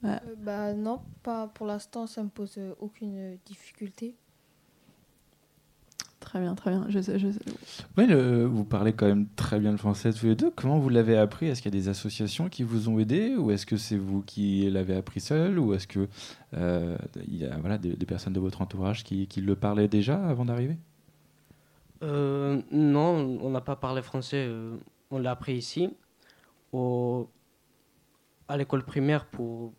[0.04, 4.16] Euh, bah, non, pas pour l'instant, ça me pose euh, aucune difficulté.
[6.20, 6.86] Très bien, très bien.
[6.88, 7.40] Je, sais- je sais-
[7.96, 10.50] Oui, le- vous parlez quand même très bien le français tous les deux.
[10.54, 11.46] Comment vous l'avez appris?
[11.46, 13.36] Est-ce qu'il y a des associations qui vous ont aidé?
[13.36, 15.58] Ou est-ce que c'est vous qui l'avez appris seul?
[15.58, 16.08] Ou est-ce que
[16.54, 19.88] euh, il y a voilà, des, des personnes de votre entourage qui, qui le parlaient
[19.88, 20.76] déjà avant d'arriver?
[22.02, 24.46] Euh, non, on n'a pas parlé français.
[24.48, 24.76] euh,
[25.10, 25.90] on l'a appris ici,
[26.72, 27.28] au,
[28.48, 29.72] à l'école primaire pour,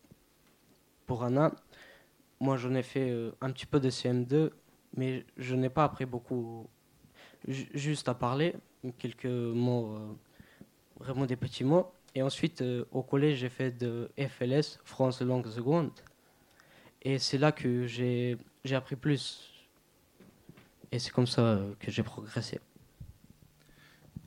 [1.06, 1.52] pour Anna.
[2.40, 4.52] Moi, j'en ai fait euh, un petit peu de CM2,
[4.98, 6.68] mais je n'ai pas appris beaucoup,
[7.48, 8.56] ju- juste à parler,
[9.00, 10.14] quelques mots, euh,
[11.00, 11.92] vraiment des petits mots.
[12.16, 15.92] Et ensuite, euh, au collège, j'ai fait de FLS, France langue seconde.
[17.04, 19.52] Et c'est là que j'ai j'ai appris plus.
[20.92, 22.60] Et c'est comme ça euh, que j'ai progressé.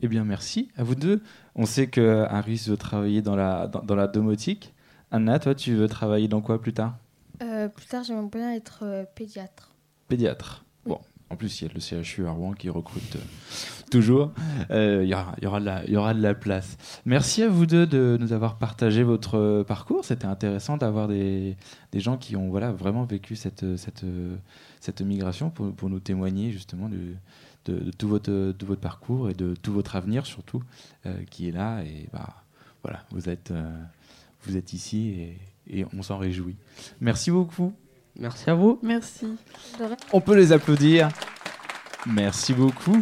[0.01, 1.21] Eh bien, merci à vous deux.
[1.55, 4.73] On sait que Harris veut travailler dans la, dans, dans la domotique.
[5.11, 6.97] Anna, toi, tu veux travailler dans quoi plus tard?
[7.41, 9.74] Euh, plus tard, j'aimerais bien être euh, pédiatre.
[10.07, 10.63] Pédiatre.
[10.85, 13.19] Bon, en plus, il y a le CHU à Rouen qui recrute euh,
[13.89, 14.31] toujours.
[14.71, 16.77] Euh, Il y, aura, il y, aura de la- il y aura de la place.
[17.05, 20.05] Merci à vous deux de nous avoir partagé votre euh, parcours.
[20.05, 21.57] C'était intéressant d'avoir des,
[21.91, 24.05] des gens qui ont voilà, vraiment vécu cette, cette,
[24.79, 27.15] cette migration pour, pour nous témoigner justement de,
[27.65, 30.61] de tout, votre, de votre parcours et de tout votre avenir surtout
[31.07, 31.81] euh, qui est là.
[31.83, 32.43] Et bah,
[32.83, 33.51] voilà, vous êtes,
[34.43, 35.09] vous êtes ici
[35.67, 36.55] et, et on s'en réjouit.
[37.01, 37.73] Merci beaucoup.
[38.17, 38.79] Merci à vous.
[38.81, 39.27] Merci.
[40.13, 41.09] On peut les applaudir.
[42.05, 42.97] Merci beaucoup.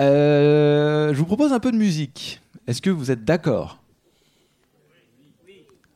[0.00, 2.40] Euh, je vous propose un peu de musique.
[2.66, 3.78] Est-ce que vous êtes d'accord?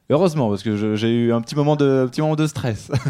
[0.08, 2.90] Heureusement, parce que j'ai eu un petit moment de, un petit moment de stress.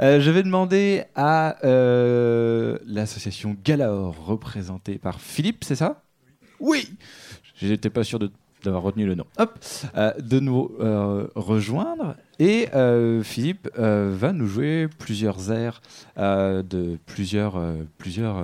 [0.00, 6.02] Euh, je vais demander à euh, l'association Galaor, représentée par Philippe, c'est ça?
[6.60, 6.86] Oui
[7.56, 8.30] J'étais pas sûr de-
[8.62, 9.24] d'avoir retenu le nom.
[9.38, 9.58] Hop
[9.96, 12.14] euh, De nous euh, rejoindre.
[12.38, 15.80] Et euh, Philippe euh, va nous jouer plusieurs airs
[16.18, 17.60] euh, de plusieurs,
[17.98, 18.42] plusieurs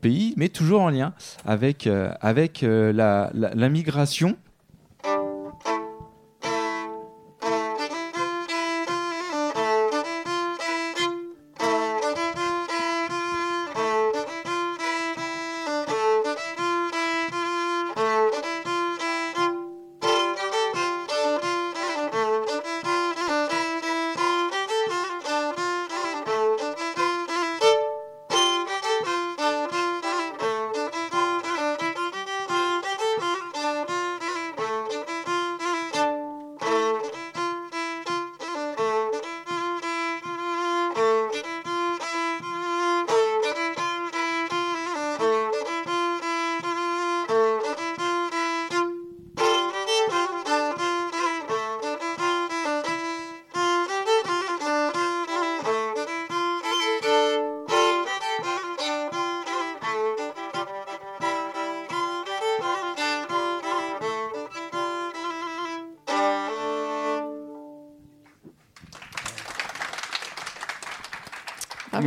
[0.00, 1.12] pays, mais toujours en lien
[1.44, 1.86] avec,
[2.20, 4.36] avec la- la migration.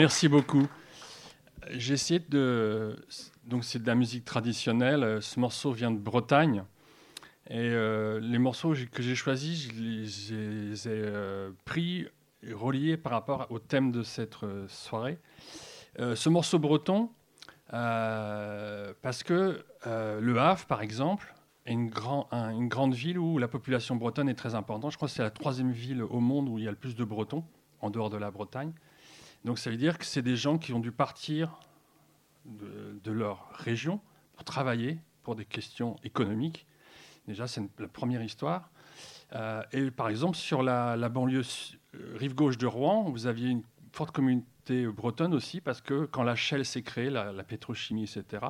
[0.03, 0.67] Merci beaucoup.
[1.71, 2.93] J'ai essayé de.
[3.45, 5.21] Donc, c'est de la musique traditionnelle.
[5.21, 6.65] Ce morceau vient de Bretagne.
[7.49, 12.05] Et euh, les morceaux que j'ai choisis, je les, ai euh, pris
[12.45, 15.19] et reliés par rapport au thème de cette euh, soirée.
[15.97, 17.09] ce morceau breton,
[17.69, 21.33] parce que Le Havre, par exemple,
[21.65, 24.91] est une, grand, une, grande ville où la population bretonne est très importante.
[24.91, 26.97] Je crois que c'est la troisième ville au monde où il y a le plus
[26.97, 27.45] de Bretons,
[27.79, 28.73] en dehors de la Bretagne.
[29.45, 31.59] Donc ça veut dire que c'est des gens qui ont dû partir
[32.45, 33.99] de, leur région
[34.33, 36.65] pour travailler pour des questions économiques
[37.27, 38.69] Déjà, c'est la première histoire.
[39.33, 41.43] Euh, et par exemple, sur la, banlieue
[41.95, 46.23] euh, rive gauche de Rouen, vous aviez une forte communauté bretonne aussi, parce que quand
[46.23, 48.45] la Shell s'est créée, la, pétrochimie, etc.,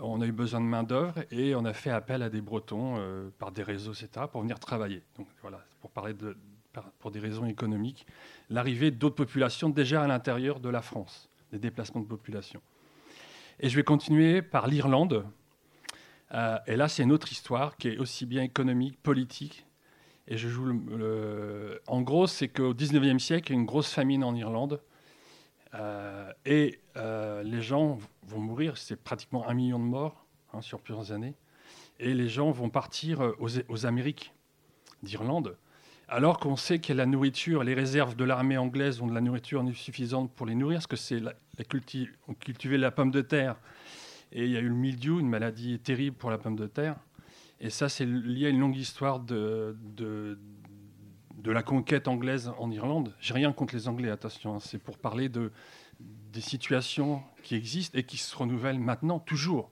[0.00, 3.30] on a eu besoin de main-d'œuvre et on a fait appel à des Bretons euh,
[3.38, 5.02] par des réseaux, etc., pour venir travailler.
[5.16, 6.36] Donc voilà, pour parler de,
[6.98, 8.06] pour des raisons économiques,
[8.50, 12.60] l'arrivée d'autres populations déjà à l'intérieur de la France, des déplacements de population.
[13.60, 15.24] Et je vais continuer par l'Irlande,
[16.34, 19.66] euh, et là, c'est une autre histoire qui est aussi bien économique, politique.
[20.26, 20.82] Et je joue
[21.86, 24.80] En gros, c'est qu'au 19e siècle, il y a une grosse famine en Irlande.
[25.74, 30.80] Euh, et euh, les gens vont mourir, c'est pratiquement un million de morts hein, sur
[30.80, 31.34] plusieurs années.
[32.00, 34.32] Et les gens vont partir aux, Amériques
[35.02, 35.56] d'Irlande,
[36.08, 39.64] alors qu'on sait que la nourriture, les réserves de l'armée anglaise ont de la nourriture
[39.74, 41.64] suffisante pour les nourrir, parce que c'est la, la
[42.28, 43.56] on cultivait la pomme de terre
[44.34, 46.96] et il y a eu le mildiou, une maladie terrible pour la pomme de terre.
[47.60, 50.36] Et ça, c'est lié à une longue histoire de, de,
[51.50, 53.14] la conquête anglaise en Irlande.
[53.20, 54.56] J'ai rien contre les Anglais, attention.
[54.56, 54.60] Hein.
[54.60, 55.52] c'est pour parler de,
[56.00, 59.70] des situations qui existent et qui se renouvellent maintenant, toujours.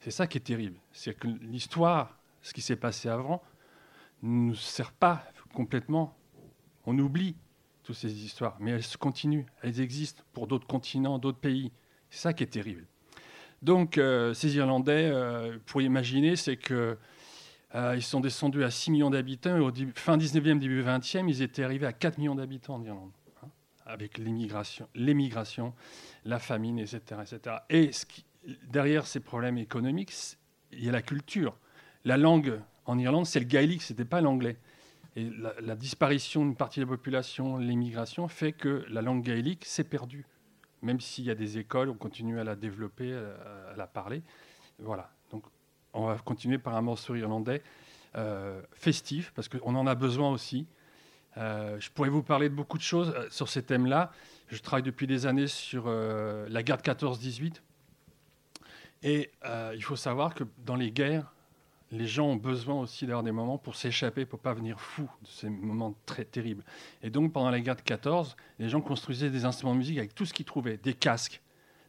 [0.00, 0.78] C'est ça qui est terrible.
[0.92, 3.42] C'est que l'histoire, ce qui s'est passé avant,
[4.22, 6.16] ne nous sert pas complètement.
[6.86, 7.36] On oublie
[7.82, 11.72] toutes ces histoires, mais elles continuent, elles existent pour d'autres continents, d'autres pays.
[12.10, 12.86] C'est ça qui est terrible.
[13.62, 16.96] Donc, euh, ces Irlandais, euh, pour imaginer, c'est qu'ils
[17.74, 21.62] euh, sont descendus à 6 millions d'habitants et au fin 19e, début 20e, ils étaient
[21.62, 23.48] arrivés à 4 millions d'habitants en Irlande, hein,
[23.86, 25.74] avec l'émigration,
[26.24, 27.00] la famine, etc.
[27.22, 27.56] etc.
[27.70, 27.90] Et
[28.68, 30.12] derrière ces problèmes économiques,
[30.72, 31.56] il y a la culture.
[32.04, 34.56] La langue en Irlande, c'est le gaélique, ce n'était pas l'anglais.
[35.14, 39.84] Et la, disparition d'une partie de la population, l'émigration, fait que la langue gaélique s'est
[39.84, 40.26] perdue
[40.82, 44.22] même s'il y a des écoles, on continue à la développer, à, la parler.
[44.78, 45.10] Voilà.
[45.30, 45.44] Donc,
[45.94, 47.62] on va continuer par un morceau irlandais
[48.16, 50.66] euh, festif, parce qu'on en a besoin aussi.
[51.38, 54.12] Euh, je pourrais vous parler de beaucoup de choses euh, sur ces thèmes-là.
[54.48, 57.62] Je travaille depuis des années sur la guerre de 14-18.
[59.02, 59.30] Et
[59.74, 61.31] il faut savoir que dans les guerres,
[61.92, 65.28] les gens ont besoin aussi d'avoir des moments pour s'échapper, pour pas venir fou de
[65.28, 66.64] ces moments très terribles.
[67.02, 70.14] Et donc, pendant la guerre de 14, les gens construisaient des instruments de musique avec
[70.14, 71.42] tout ce qu'ils trouvaient, des casques,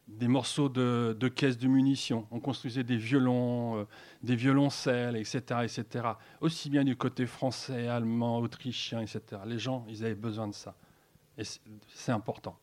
[0.06, 2.26] des morceaux de, caisses de munitions.
[2.30, 3.84] On construisait des violons, euh,
[4.22, 6.08] des violoncelles, etc., etc.
[6.42, 9.22] Aussi bien du côté français, allemand, autrichien, etc.
[9.46, 10.76] Les gens, ils avaient besoin de ça.
[11.38, 11.44] Et
[11.88, 12.58] c'est important.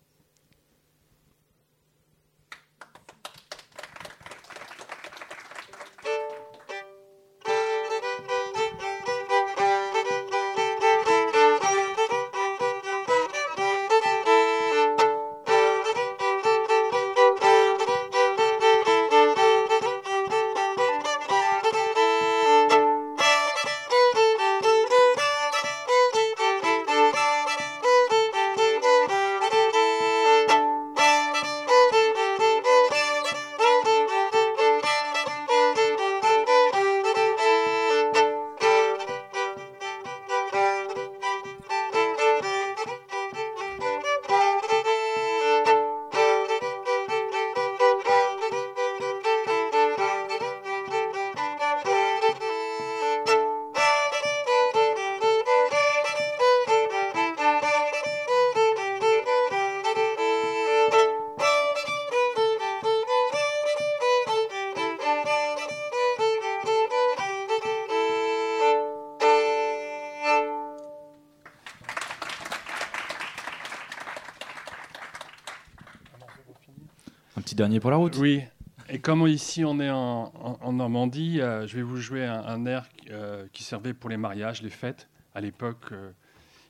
[77.79, 78.17] Pour la route.
[78.17, 78.41] Oui.
[78.89, 83.47] Et comme ici on est en, Normandie, euh, je vais vous jouer un, air euh,
[83.53, 86.11] qui servait pour les mariages, les fêtes, à l'époque euh,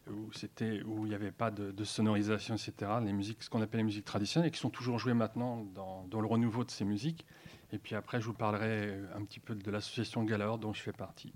[0.10, 2.92] où c'était où il n'y avait pas de, sonorisation, etc.
[3.04, 6.06] Les musiques, ce qu'on appelle les musiques traditionnelles, et qui sont toujours jouées maintenant dans,
[6.10, 7.26] dans, le renouveau de ces musiques.
[7.72, 10.92] Et puis après, je vous parlerai un petit peu de l'association Galore dont je fais
[10.92, 11.34] partie.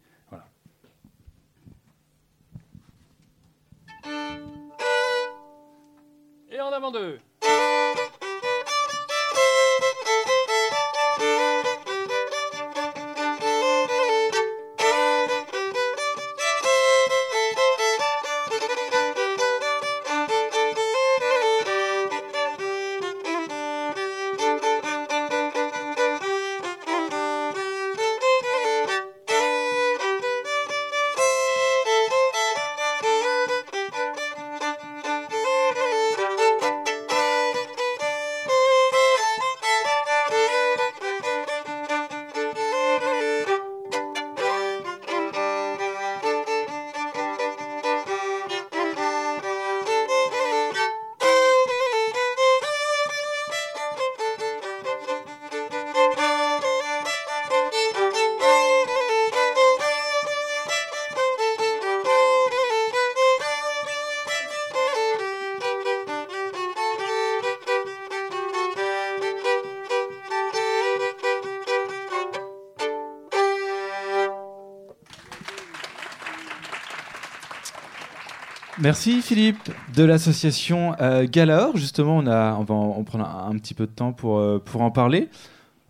[78.86, 81.26] Merci Philippe de l'association euh.
[81.74, 84.92] Justement, on, a, va en, prendre un, petit peu de temps pour, euh, pour en
[84.92, 85.28] parler.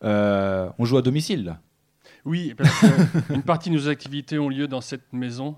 [0.05, 1.57] Euh, on joue à domicile.
[2.23, 2.71] Oui, parce
[3.27, 5.57] qu'une partie de nos activités ont lieu dans cette maison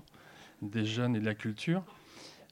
[0.62, 1.84] des jeunes et de la culture.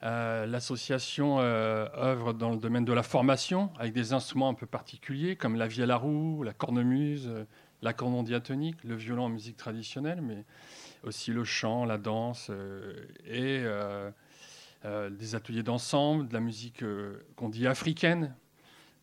[0.02, 5.56] L'association œuvre dans le domaine de la formation avec des instruments un peu particuliers comme
[5.56, 7.28] la vielle à roue, la cornemuse,
[7.82, 10.44] l'accordon diatonique, le violon en musique traditionnelle, mais
[11.02, 12.50] aussi le chant, la danse
[13.26, 14.10] et euh,
[14.84, 18.34] des ateliers d'ensemble, de la musique euh, qu'on dit africaine,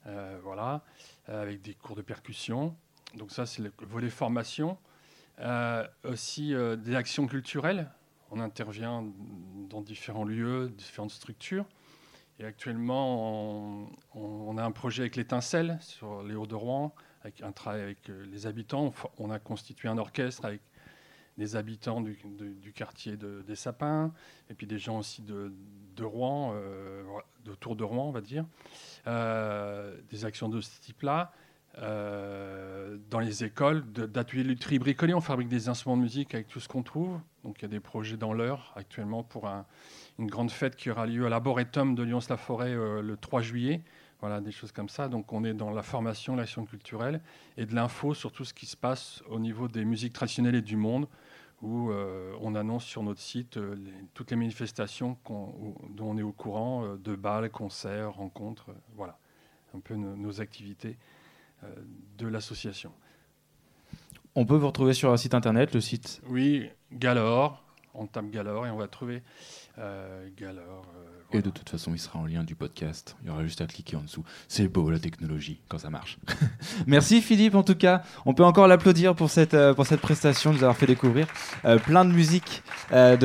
[0.07, 0.83] euh, voilà,
[1.27, 2.75] avec des cours de percussion.
[3.15, 4.77] Donc ça, c'est le volet formation.
[6.03, 7.89] aussi des actions culturelles.
[8.31, 9.03] On intervient
[9.69, 11.65] dans différents lieux, différentes structures.
[12.39, 18.07] Et actuellement, on, a un projet avec l'étincelle sur les Hauts-de-Rouen, avec un travail avec
[18.07, 18.91] les habitants.
[19.19, 20.61] On a constitué un orchestre avec
[21.37, 24.13] des habitants du, quartier des Sapins,
[24.49, 25.51] et puis des gens aussi de,
[26.03, 27.03] Rouen, euh,
[27.47, 28.45] autour de Rouen, on va dire.
[29.07, 31.31] Euh, des actions de ce type-là.
[31.79, 33.83] Euh, dans les écoles,
[34.33, 37.19] lutherie bricolés, on fabrique des instruments de musique avec tout ce qu'on trouve.
[37.43, 39.47] Donc il y a des projets dans l'heure actuellement pour
[40.19, 43.81] une grande fête qui aura lieu à l'Arboretum de Lyons-la-Forêt le 3 juillet.
[44.23, 45.09] Voilà, des choses comme ça.
[45.09, 47.19] Donc on est dans la formation, l'action culturelle
[47.57, 50.61] et de l'info sur tout ce qui se passe au niveau des musiques traditionnelles et
[50.61, 51.09] du monde
[51.61, 53.75] où euh, on annonce sur notre site euh,
[54.13, 59.19] toutes les manifestations dont on est au courant, euh, de balles, concerts, rencontres, voilà,
[59.75, 60.97] un peu nos activités
[62.17, 62.93] de l'association.
[64.35, 67.61] On peut vous retrouver sur un site internet, le site Oui, Galore,
[67.93, 69.21] on tape Galore et on va trouver
[70.37, 70.85] Galore
[71.33, 73.15] et de toute façon, il sera en lien du podcast.
[73.21, 74.23] Il y aura juste à cliquer en dessous.
[74.47, 76.17] C'est beau la technologie quand ça marche.
[76.87, 78.03] Merci Philippe en tout cas.
[78.25, 81.27] On peut encore l'applaudir pour cette, euh, pour cette prestation, de nous avoir fait découvrir
[81.65, 83.17] euh, plein de musique euh,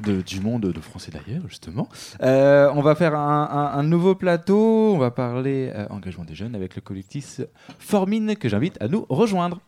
[0.00, 1.88] de, du monde de français d'ailleurs justement.
[2.20, 4.92] on va faire un, un, nouveau plateau.
[4.94, 7.40] On va parler engagement des jeunes avec le collectif
[7.78, 9.60] Formine que j'invite à nous rejoindre.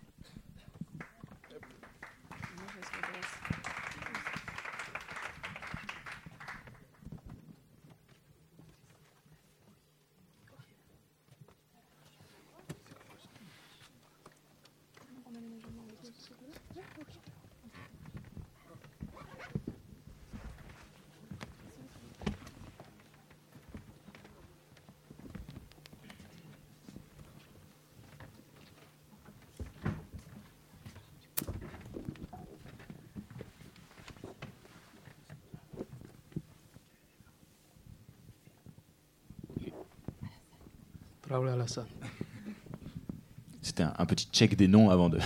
[43.63, 45.19] C'était un, petit check des noms avant de,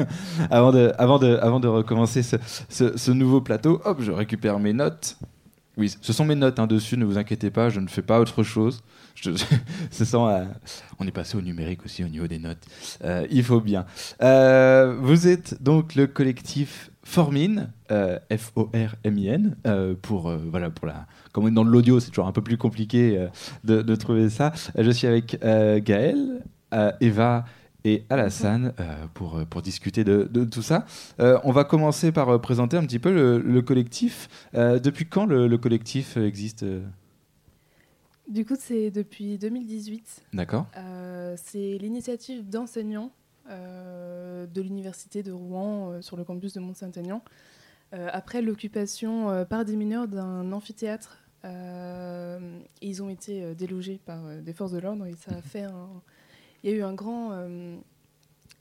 [0.50, 3.80] avant de, avant de, avant de recommencer ce, nouveau plateau.
[3.84, 5.16] Hop, je récupère mes notes.
[5.76, 8.20] Oui, ce sont mes notes hein, dessus, ne vous inquiétez pas, je ne fais pas
[8.20, 8.82] autre chose.
[10.12, 10.44] Euh,
[10.98, 12.64] on est passé au numérique aussi au niveau des notes.
[13.04, 13.84] Euh, il faut bien.
[14.22, 19.56] Euh, vous êtes donc le collectif Formine, F-O-R-M-I-N,
[20.02, 23.26] pour, voilà, pour la, comme on est dans l'audio, c'est toujours un peu plus compliqué
[23.64, 24.52] de, de, trouver ça.
[24.78, 26.42] Je suis avec Gaël,
[27.00, 27.44] Eva
[27.84, 30.86] et Alassane euh, pour, euh, pour discuter de, de tout ça.
[31.20, 34.28] Euh, on va commencer par présenter un petit peu le, le collectif.
[34.54, 36.64] depuis quand le, le collectif existe
[38.28, 40.22] Du coup, c'est depuis 2018.
[40.32, 40.66] D'accord.
[41.36, 43.10] c'est l'initiative d'enseignants
[43.48, 47.22] de l'université de Rouen sur le campus de Mont-Saint-Aignan.
[47.92, 54.78] après l'occupation par des mineurs d'un amphithéâtre, ils ont été délogés par des forces de
[54.78, 55.88] l'ordre et ça a fait un
[56.62, 57.32] il y a eu un grand.
[57.32, 57.76] Euh,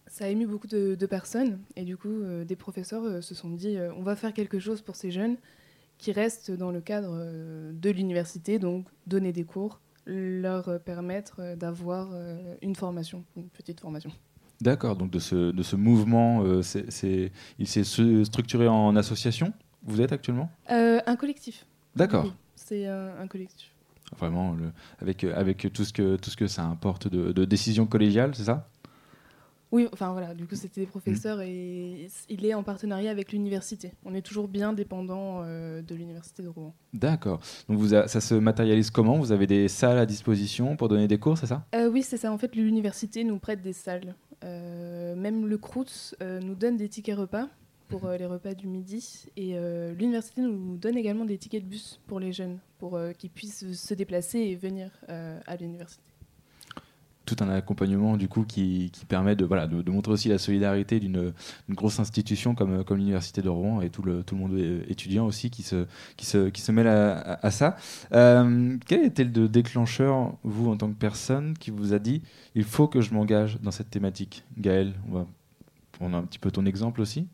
[0.07, 3.49] ça a ému beaucoup de, personnes et du coup, euh, des professeurs euh, se sont
[3.49, 5.37] dit on va faire quelque chose pour ces jeunes
[5.97, 7.13] qui restent dans le cadre
[7.73, 12.13] de l'université, donc donner des cours, leur permettre d'avoir
[12.61, 14.09] une formation, une petite formation.
[14.61, 17.83] D'accord, donc de ce, de ce mouvement, il s'est
[18.23, 19.51] structuré en association
[19.83, 20.49] Vous êtes actuellement?
[20.69, 21.65] Un collectif.
[21.97, 22.33] D'accord.
[22.55, 23.73] c'est un collectif.
[24.17, 27.85] Vraiment, le, avec, avec tout, ce que, tout ce que ça importe de, de décision
[27.85, 28.67] collégiale, c'est ça?
[29.71, 31.41] Oui, enfin voilà, du coup c'était des professeurs mm.
[31.41, 33.93] et il est en partenariat avec l'université.
[34.03, 36.73] On est toujours bien dépendant euh, de l'université de Rouen.
[36.93, 37.39] D'accord.
[37.67, 39.19] Donc vous ça se matérialise comment?
[39.19, 41.65] Vous avez des salles à disposition pour donner des cours, c'est ça?
[41.75, 42.31] Euh, Oui, c'est ça.
[42.31, 44.15] En fait, l'université nous prête des salles.
[44.43, 47.47] Euh, même le CROUTS nous donne des tickets repas
[47.89, 49.25] pour euh, les repas du midi.
[49.35, 53.11] Et euh, l'université nous donne également des tickets de bus pour les jeunes, pour euh,
[53.11, 56.03] qu'ils puissent se déplacer et venir à l'université.
[57.25, 61.33] tout un accompagnement du coup qui, permet de, voilà, de, montrer aussi la solidarité d'une
[61.67, 65.25] une grosse institution comme, comme l'Université de Rouen et tout le, tout le monde étudiant
[65.25, 65.85] aussi qui se,
[66.15, 67.75] qui se, qui se mêle à, ça.
[68.13, 72.21] Euh, quel était le déclencheur, vous, en tant que personne, qui vous a dit
[72.55, 74.43] il faut que je m'engage dans cette thématique?
[74.57, 75.27] Gaël, on va
[75.91, 77.27] prendre un petit peu ton exemple aussi.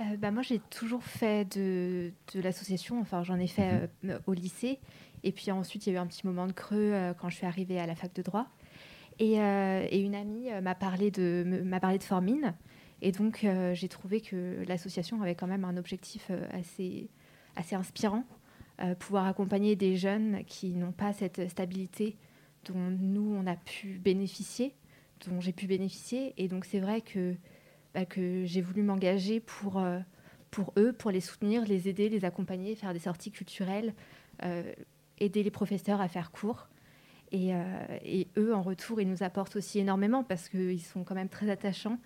[0.00, 4.10] Euh, bah, moi, j'ai toujours fait de, de l'association, enfin j'en ai fait Mhm.
[4.10, 4.78] euh, au lycée.
[5.24, 7.36] Et puis ensuite, il y a eu un petit moment de creux euh, quand je
[7.36, 8.46] suis arrivée à la fac de droit.
[9.18, 12.54] Et, euh, et une amie m'a parlé de, m'a parlé de Formine.
[13.02, 17.08] Et donc, j'ai trouvé que l'association avait quand même un objectif assez,
[17.56, 18.24] assez inspirant.
[19.00, 22.16] pouvoir accompagner des jeunes qui n'ont pas cette stabilité
[22.64, 24.74] dont nous, on a pu bénéficier,
[25.26, 26.34] dont j'ai pu bénéficier.
[26.38, 27.34] Et donc, c'est vrai que,
[27.94, 29.98] bah, que j'ai voulu m'engager pour, euh,
[30.50, 33.94] pour eux, pour les soutenir, les aider, les accompagner, faire des sorties culturelles,
[34.42, 34.72] euh,
[35.18, 36.68] aider les professeurs à faire cours.
[37.32, 37.62] Et, euh,
[38.04, 41.50] et eux, en retour, ils nous apportent aussi énormément parce qu'ils sont quand même très
[41.50, 41.98] attachants.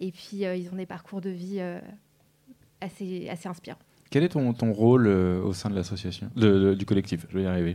[0.00, 1.60] Et puis, ils ont des parcours de vie
[2.80, 3.78] assez, assez inspirants.
[4.10, 7.26] Quel est ton, ton rôle euh, au sein de l'association, du collectif?
[7.28, 7.74] Je vais y arriver.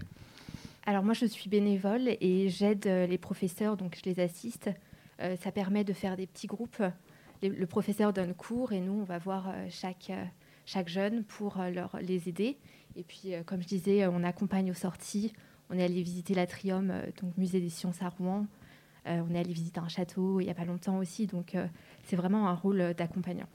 [0.85, 4.69] Alors moi, je suis bénévole et j'aide euh, les professeurs, donc je les assiste.
[5.21, 6.81] Euh, ça permet de faire des petits groupes.
[7.49, 10.23] Le professeur donne cours et nous, on va voir euh, chaque, euh,
[10.65, 11.71] chaque jeune pour euh,
[12.01, 12.57] les aider.
[12.95, 15.33] Et puis, comme je disais, on accompagne aux sorties.
[15.69, 18.45] On est allé visiter l'Atrium, donc musée des sciences à Rouen.
[19.07, 21.25] On est allé visiter un château il n'y a pas longtemps aussi.
[21.25, 21.57] Donc,
[22.03, 23.47] c'est vraiment un rôle d'accompagnant.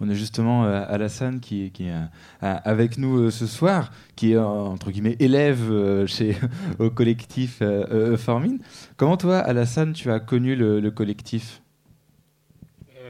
[0.00, 1.92] On est justement Alassane qui, est
[2.40, 6.36] avec nous ce soir, qui est entre guillemets élève chez,
[6.80, 7.62] au collectif
[8.16, 8.58] Formine.
[8.96, 11.62] Comment toi, Alassane, tu as connu le, le collectif?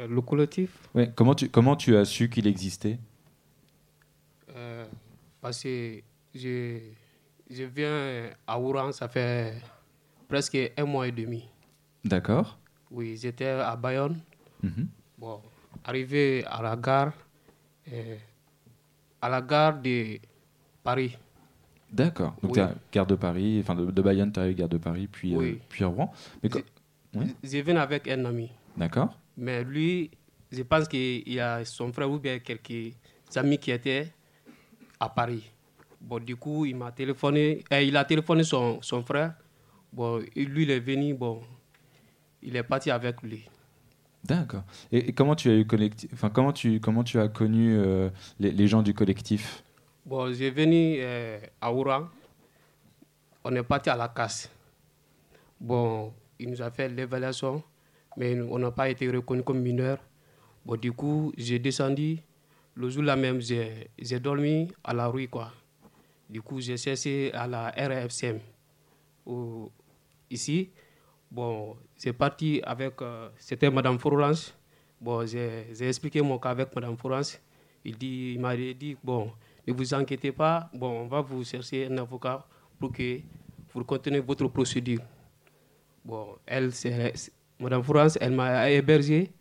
[0.09, 2.99] Le collectif, ouais, comment, tu, comment tu as su qu'il existait?
[4.55, 4.87] Euh,
[5.41, 6.01] parce que
[6.35, 6.79] je,
[7.51, 9.55] je viens à Ouran, ça fait
[10.29, 11.45] presque un mois et demi.
[12.05, 12.59] D'accord.
[12.91, 14.19] Oui, j'étais à Bayonne.
[14.63, 14.89] Mhm.
[15.19, 15.41] Bon,
[15.85, 17.13] arrivé à la gare,
[17.93, 18.17] euh,
[19.21, 20.19] à la gare de
[20.83, 21.17] Paris.
[21.93, 22.35] D'accord.
[22.43, 22.63] Donc Oui.
[22.63, 25.35] tu Gare de Paris, enfin de, de Bayonne, tu es à Gare de Paris, puis,
[25.35, 25.59] euh, Oui.
[25.69, 26.13] puis à Rouen.
[26.43, 26.61] Mais co-
[27.15, 27.35] Oui.
[27.43, 28.51] Je viens avec un ami.
[28.77, 29.17] D'accord.
[29.37, 30.11] Mais lui,
[30.51, 32.95] je pense qu'il y a son frère ou bien quelques
[33.35, 34.13] amis qui étaient
[34.99, 35.51] à Paris.
[36.01, 39.35] Bon, du coup, il m'a téléphoné, euh, il a téléphoné son, son frère.
[39.93, 41.43] Bon, lui, il est venu, bon,
[42.43, 43.49] il est parti avec lui.
[44.23, 44.63] D'accord.
[44.91, 48.11] Et, et comment tu as eu collectif, enfin comment tu comment tu as connu euh,
[48.41, 49.63] les, les gens du collectif?
[50.05, 52.09] Bon, j'ai venu euh, à Ouran.
[53.45, 54.51] On est parti à la casse.
[55.61, 57.63] Bon, il nous a fait l'évaluation,
[58.17, 59.99] mais on n'a pas été reconnu comme mineur.
[60.65, 62.19] Bon, du coup, j'ai descendu.
[62.75, 65.53] Le jour-là même, j'ai dormi à la rue, quoi.
[66.29, 68.39] Du coup, j'ai cherché à la RFCM.
[70.31, 70.71] Ici,
[71.31, 73.01] bon, c'est parti avec...
[73.01, 74.55] euh, C'était Madame Florence.
[75.01, 77.41] Bon, j'ai expliqué mon cas avec Madame Florence.
[77.85, 79.31] Il, il m'a dit, bon,
[79.67, 82.45] ne vous inquiétez pas, bon, on va vous chercher un avocat
[82.79, 83.21] pour que
[83.73, 85.01] vous continuez votre procédure.
[86.05, 86.73] Bon, elle,
[87.59, 89.33] Madame France, elle m'a hébergé.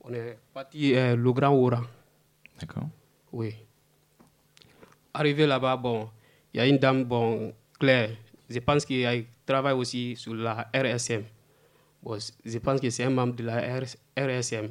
[0.00, 1.82] On est parti euh, le Grand Oran.
[2.60, 2.88] D'accord.
[3.32, 3.54] Oui.
[5.12, 6.08] Arrivé là-bas, bon,
[6.52, 8.10] il y a une dame, bon, Claire,
[8.48, 11.24] je pense qu'elle travaille aussi sur la RSM.
[12.02, 14.70] Bon, je pense que c'est un membre de la RS RSM.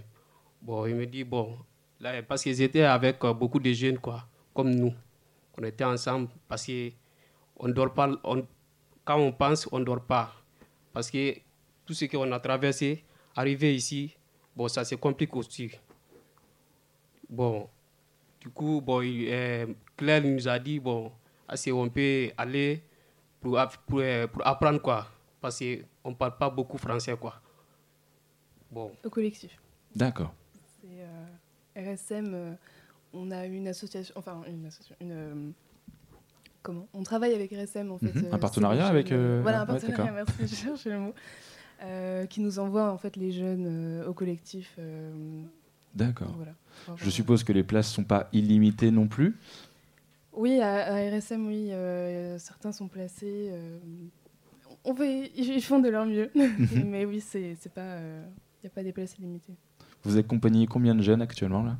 [0.61, 1.57] Bon, il me dit, bon,
[1.99, 4.93] là, parce que j'étais avec euh, beaucoup de jeunes, quoi, comme nous.
[5.57, 6.91] On était ensemble parce que
[7.57, 8.45] on dort pas, on,
[9.03, 10.33] quand on pense, on ne dort pas.
[10.93, 11.35] Parce que
[11.85, 13.03] tout ce qu'on a traversé,
[13.35, 14.15] arrivé ici,
[14.55, 15.71] bon, ça se complique aussi.
[17.29, 17.67] Bon,
[18.39, 19.67] du coup, bon, il- euh,
[19.97, 21.11] Claire nous a dit, bon,
[21.47, 22.83] assez on peut aller
[23.41, 25.07] pour, pour, euh, pour apprendre quoi.
[25.41, 27.41] Parce qu'on ne parle pas beaucoup français quoi.
[28.71, 29.59] Bon, Au collectif.
[29.95, 30.33] D'accord.
[30.81, 32.53] C'est euh, RSM, euh,
[33.13, 35.49] on a une association, enfin une association, une, euh,
[36.61, 36.87] comment?
[36.93, 38.13] On travaille avec RSM en fait.
[38.13, 38.25] Mhm.
[38.31, 41.13] Un euh, partenariat avec, euh, voilà, un partenariat, merci, je cherchais le mot.
[41.83, 44.73] Euh, qui nous envoie en fait les jeunes euh, au collectif.
[44.79, 45.43] euh,
[45.93, 46.33] D'accord.
[46.37, 46.53] voilà.
[46.95, 49.35] Je suppose que les places sont pas illimitées non plus.
[50.31, 51.71] Oui, à, à RSM, oui,
[52.39, 53.51] certains sont placés.
[54.83, 56.83] on fait, ils font de leur mieux, Mhm.
[56.89, 59.53] mais oui, c'est c'est pas, il n'y a pas des places illimitées.
[60.03, 61.77] Vous accompagnez combien de jeunes actuellement là?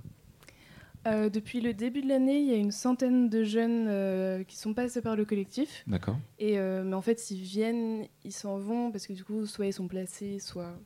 [1.05, 4.57] Euh, depuis le début de l'année, il y a une centaine de jeunes euh, qui
[4.57, 5.83] sont passés par le collectif.
[5.87, 6.17] D'accord.
[6.39, 9.65] Et euh, mais en fait, s'ils viennent, ils s'en vont parce que du coup, soit
[9.65, 10.77] ils sont placés, soit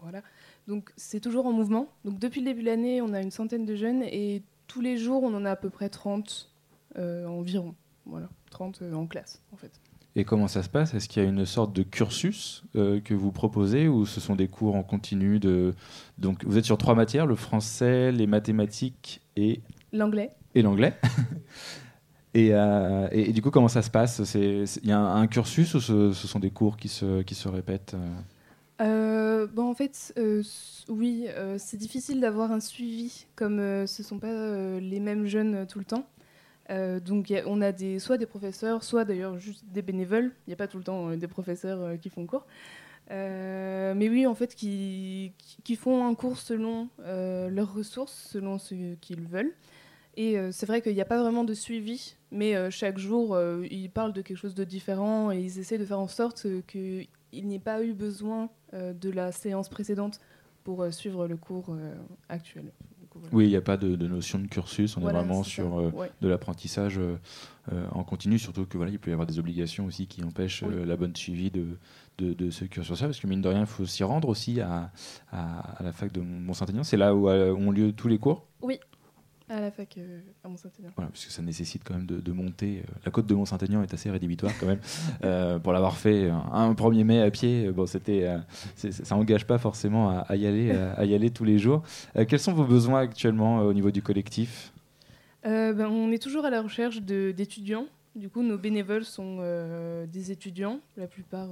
[0.00, 0.22] voilà.
[0.66, 1.88] Donc c'est toujours en mouvement.
[2.04, 4.96] Donc depuis le début de l'année, on a une centaine de jeunes et tous les
[4.96, 6.50] jours, on en a à peu près 30
[6.98, 7.74] euh, environ.
[8.06, 9.80] Voilà, 30 euh, en classe en fait.
[10.14, 10.92] Et comment ça se passe?
[10.92, 14.36] Est-ce qu'il y a une sorte de cursus euh, que vous proposez ou ce sont
[14.36, 15.74] des cours en continu de...
[16.18, 19.60] Donc vous êtes sur trois matières, le français, les mathématiques et...
[19.92, 20.32] L'anglais.
[20.54, 20.94] Et l'anglais.
[22.34, 24.34] et, euh, et, et, du coup, comment ça se passe?
[24.34, 27.34] Il y a un, un, cursus ou ce, ce, sont des cours qui se, qui
[27.34, 27.96] se répètent
[28.82, 30.42] euh, bon, en fait, euh,
[30.88, 35.66] oui, euh, c'est difficile d'avoir un suivi, comme ce ne sont pas les mêmes jeunes
[35.66, 36.06] tout le temps.
[37.04, 40.32] donc a, on a des, soit des professeurs, soit d'ailleurs juste des bénévoles.
[40.46, 42.46] Il n'y a pas tout le temps des professeurs qui font cours.
[43.10, 45.32] Mais oui, en fait, qui,
[45.64, 49.52] qui font un cours selon leurs ressources, selon ce qu'ils veulent.
[50.16, 53.38] Et c'est vrai qu'il n'y a pas vraiment de suivi, mais chaque jour,
[53.70, 57.04] ils parlent de quelque chose de différent et ils essaient de faire en sorte que
[57.32, 60.20] il n'y ait pas eu besoin euh, de la séance précédente
[60.64, 61.94] pour euh, suivre le cours euh,
[62.28, 62.72] actuel.
[63.22, 63.36] Voilà.
[63.36, 65.48] Oui, il n'y a pas de, de, notion de cursus, on voilà, est vraiment est
[65.48, 66.10] sur ouais.
[66.20, 67.00] de l'apprentissage
[67.92, 70.84] en continu, surtout que voilà, il peut y avoir des obligations aussi qui empêchent oui.
[70.84, 71.78] la bonne suivi de,
[72.18, 74.90] de, de ce cursus-là, parce que mine de rien, il faut s'y rendre aussi à,
[75.30, 76.82] à, à, la fac de Mont-Saint-Aignan.
[76.82, 78.44] C'est là où ont lieu tous les cours?
[78.60, 78.80] Oui,
[79.52, 80.90] à la fac euh, à Mont-Saint-Aignan.
[80.96, 82.78] Voilà, parce que ça nécessite quand même de, de monter.
[82.78, 84.80] Euh, la côte de Mont-Saint-Aignan est assez rédhibitoire quand même.
[85.24, 88.38] euh, pour l'avoir fait un, un, 1er mai à pied, bon, c'était, euh,
[88.74, 91.82] ça n'engage pas forcément à, à y aller, à, à, y aller tous les jours.
[92.28, 94.72] Quels sont vos besoins actuellement au niveau du collectif?
[95.44, 97.86] Ben, On est toujours à la recherche d'étudiants.
[98.14, 99.38] Du coup, nos bénévoles sont
[100.06, 101.48] des étudiants, la plupart,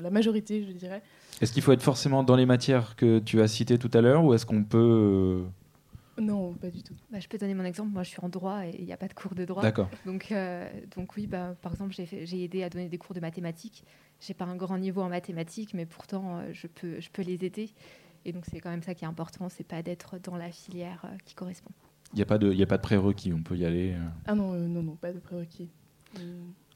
[0.00, 1.02] la majorité, je dirais.
[1.40, 4.24] Est-ce qu'il faut être forcément dans les matières que tu as citées tout à l'heure,
[4.24, 5.42] ou est-ce qu'on peut
[6.20, 6.94] non, pas du tout.
[7.10, 7.90] Bah, je peux donner mon exemple.
[7.90, 9.62] Moi, je suis en droit et il n'y a pas de cours de droit.
[9.62, 9.88] D'accord.
[10.06, 13.84] Donc, euh, donc oui, bah, par exemple, j'ai aidé à donner des cours de mathématiques.
[14.20, 17.44] J'ai pas un grand niveau en mathématiques, mais pourtant, euh, je, peux, je peux les
[17.44, 17.70] aider.
[18.24, 21.02] Et donc, c'est quand même ça qui est important, c'est pas d'être dans la filière
[21.04, 21.70] euh, qui correspond.
[22.12, 23.94] Il n'y a pas de, il a pas de prérequis, on peut y aller.
[24.26, 25.68] Ah non, non, non, pas de prérequis.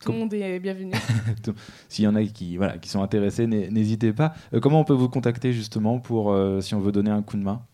[0.03, 0.93] Tout le monde est bienvenu.
[1.88, 4.34] S'il y en a qui, voilà, qui sont intéressés, n'hésitez pas.
[4.53, 7.36] Euh, comment on peut vous contacter justement pour euh, si on veut donner un coup
[7.36, 7.64] de main?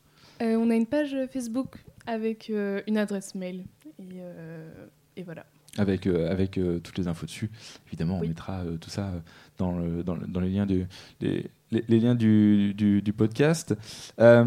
[0.41, 3.65] On a une page Facebook avec euh, une adresse mail.
[3.99, 4.87] Et, euh,
[5.17, 5.45] et voilà.
[5.77, 7.51] Avec, avec toutes les infos dessus.
[7.87, 8.27] Évidemment, oui.
[8.27, 9.13] on mettra tout ça
[9.59, 10.87] dans, le, dans, le, dans, les liens, du,
[11.21, 13.77] les, les, les liens du, du, du podcast.
[14.17, 14.45] ça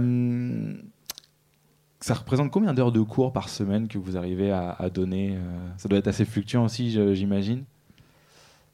[2.14, 5.38] représente combien d'heures de cours par semaine que vous arrivez à, à donner
[5.78, 7.64] Ça doit être assez fluctuant aussi, j'imagine.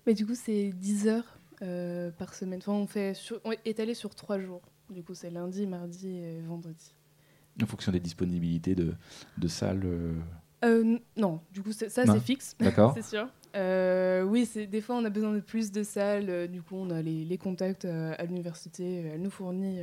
[0.08, 2.60] Mais du coup, c'est 10 heures euh, par semaine.
[2.60, 4.62] Enfin, on, fait sur, on est étalé sur 3 jours.
[4.90, 6.94] Du coup, c'est lundi, mardi et vendredi.
[7.62, 8.94] En fonction des disponibilités de,
[9.38, 10.14] de salles euh...
[10.66, 12.56] Euh, Non, du coup, ça, c'est fixe.
[12.60, 12.94] D'accord.
[12.96, 13.28] c'est sûr.
[13.56, 16.48] Euh, oui, des fois, on a besoin de plus de salles.
[16.50, 19.06] Du coup, on a les, les contacts à l'université.
[19.14, 19.82] Elle nous fournit.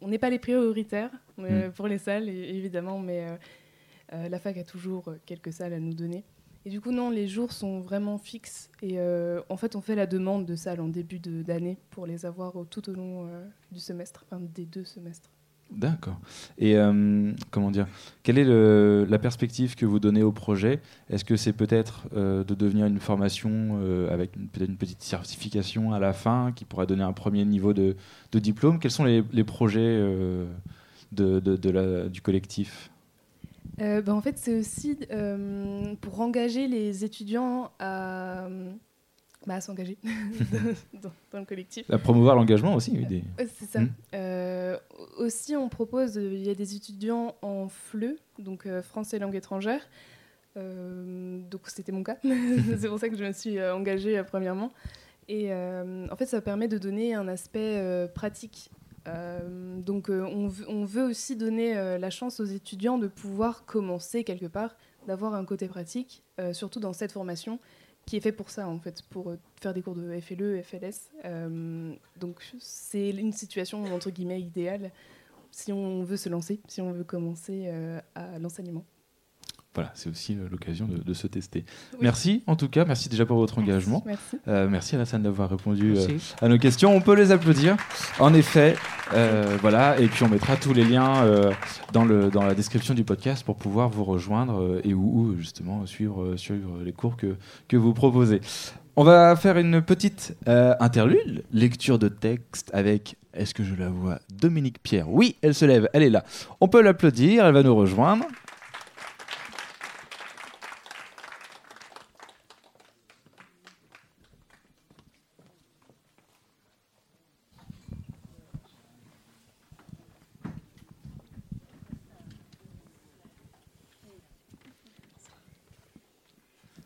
[0.00, 1.70] on n'est pas les prioritaires mm.
[1.74, 3.26] pour les salles, évidemment, mais
[4.10, 6.24] la fac a toujours quelques salles à nous donner.
[6.64, 8.70] Et du coup, non, les jours sont vraiment fixes.
[8.80, 8.98] Et
[9.48, 12.88] en fait, on fait la demande de salles en début d'année pour les avoir tout
[12.90, 13.28] au long
[13.70, 15.30] du semestre, enfin des deux semestres.
[15.76, 16.18] D'accord.
[16.58, 17.86] Et euh, comment dire
[18.22, 20.80] Quelle est la perspective que vous donnez au projet?
[21.10, 25.92] Est-ce que c'est peut-être euh, de devenir une formation euh, avec peut-être une petite certification
[25.92, 27.96] à la fin qui pourra donner un premier niveau de,
[28.32, 28.78] diplôme?
[28.78, 29.98] Quels sont les, projets
[31.12, 32.90] de, du collectif?
[33.78, 34.98] Ben en fait, c'est aussi
[36.00, 38.46] pour engager les étudiants à,
[39.46, 39.98] bah, à s'engager
[40.94, 41.90] dans, dans, le collectif.
[41.90, 42.92] À promouvoir l'engagement aussi.
[42.92, 43.24] Oui, des...
[43.58, 43.80] C'est ça.
[43.80, 43.90] Mmh.
[44.14, 44.78] Euh,
[45.18, 49.80] aussi, on propose, il y a des étudiants en FLE, donc euh, français langue étrangère.
[50.56, 52.16] donc c'était mon cas.
[52.78, 54.72] c'est pour ça que je me suis engagée premièrement.
[55.28, 58.70] Et en fait, ça permet de donner un aspect pratique
[59.08, 63.64] euh, donc euh, on, on, veut aussi donner euh, la chance aux étudiants de pouvoir
[63.64, 64.76] commencer quelque part,
[65.08, 67.58] d'avoir un côté pratique, euh, surtout dans cette formation
[68.06, 71.10] qui est fait pour ça en fait, pour faire des cours de FLE, FLS.
[72.18, 74.90] donc c'est une situation entre guillemets idéale
[75.50, 77.68] si on veut se lancer, si on veut commencer
[78.14, 78.84] à l'enseignement
[79.74, 81.64] voilà, c'est aussi l'occasion de, de, se tester.
[81.92, 82.00] Oui.
[82.02, 84.02] Merci en tout cas, merci déjà pour votre engagement.
[84.04, 86.94] Merci, euh, merci Alassane d'avoir répondu euh, à nos questions.
[86.94, 87.76] On peut les applaudir.
[88.18, 88.76] En effet,
[89.14, 91.52] euh, voilà, et puis on mettra tous les liens euh,
[91.92, 95.86] dans, le, dans la description du podcast pour pouvoir vous rejoindre euh, et où, justement
[95.86, 97.36] suivre, suivre les cours que,
[97.68, 98.40] que vous proposez.
[98.96, 104.18] On va faire une petite interlude, lecture de texte avec est-ce que je la vois?
[104.30, 106.24] Dominique Pierre Oui, elle se lève, elle est là.
[106.60, 108.26] On peut l'applaudir, elle va nous rejoindre.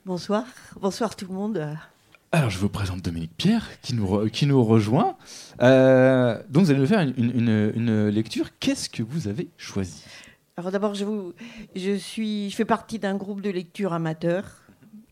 [0.07, 0.45] Bonsoir,
[0.81, 1.77] bonsoir tout le monde.
[2.31, 5.17] Alors, je vous présente Dominique Pierre, qui nous, re- qui nous rejoint.
[5.63, 8.51] Euh, donc, vous allez nous faire une, une- lecture.
[8.61, 10.05] Qu'est-ce que vous avez choisi?
[10.57, 11.33] Alors d'abord, je, vous,
[11.75, 14.63] je, suis, je fais partie d'un groupe de lecture amateur,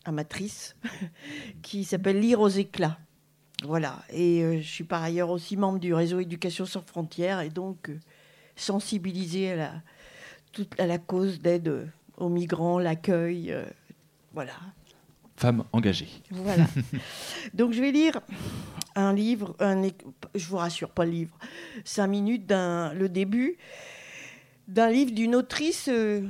[0.05, 0.77] amatrice,
[1.63, 2.97] qui s'appelle Lire aux éclats.
[3.65, 3.99] Voilà.
[4.11, 7.91] Et euh, je suis par ailleurs aussi membre du réseau Éducation sans frontières et donc
[7.91, 7.99] euh,
[8.55, 9.73] sensibilisée à la,
[10.53, 13.53] toute, à la cause d'aide aux migrants, l'accueil.
[14.33, 14.53] voilà.
[15.37, 16.09] Femme engagée.
[16.31, 16.67] Voilà.
[17.55, 18.21] Donc je vais lire
[18.95, 19.83] un livre, un,
[20.35, 21.37] je vous rassure, pas le livre,
[21.85, 23.57] cinq minutes, le début
[24.69, 26.23] d'un livre d'une autrice euh,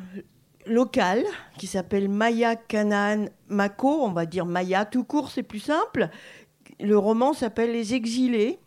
[0.66, 1.24] locale
[1.58, 6.08] qui s'appelle Maya Kanaan Mako, on va dire Maya tout court, c'est plus simple.
[6.80, 8.58] Le roman s'appelle Les Exilés.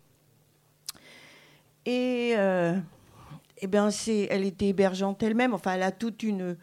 [1.86, 2.78] Et, euh,
[3.60, 6.58] eh ben c'est, elle était hébergeante elle-même, enfin elle a toute une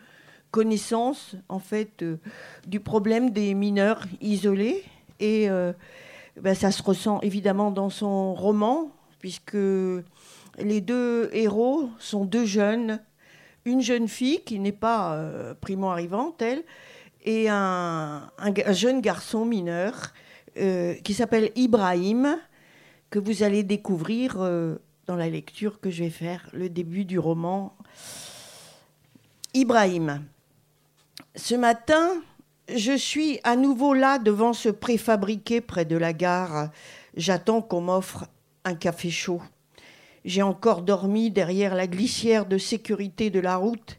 [0.55, 2.17] connaissance en fait euh,
[2.65, 4.85] du problème des mineurs isolés
[5.19, 5.73] et euh,
[6.41, 13.01] ben, ça se ressent évidemment dans son roman puisque les deux héros sont deux jeunes,
[13.65, 16.63] une jeune fille qui n'est pas euh, primo-arrivante elle
[17.25, 18.31] et un,
[18.71, 20.13] jeune garçon mineur
[20.55, 22.39] qui s'appelle Ibrahim
[23.11, 24.37] que vous allez découvrir
[25.07, 27.75] dans la lecture que je vais faire, le début du roman.
[29.55, 30.21] Ibrahim.
[31.37, 32.23] Ce matin,
[32.73, 36.71] je suis à nouveau là devant ce préfabriqué près de la gare.
[37.17, 38.29] J'attends qu'on m'offre
[38.65, 39.43] un café chaud.
[40.25, 43.99] J'ai encore dormi derrière la glissière de sécurité de la route,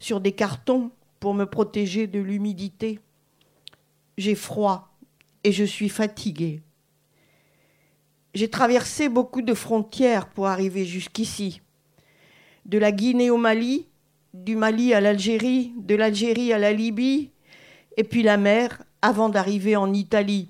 [0.00, 2.98] sur des cartons pour me protéger de l'humidité.
[4.18, 4.92] J'ai froid
[5.44, 6.62] et je suis fatiguée.
[8.34, 11.60] J'ai traversé beaucoup de frontières pour arriver jusqu'ici.
[12.66, 13.86] De la Guinée au Mali,
[14.34, 17.30] du Mali à l'Algérie, de l'Algérie à la Libye,
[17.96, 20.48] et puis la mer avant d'arriver en Italie.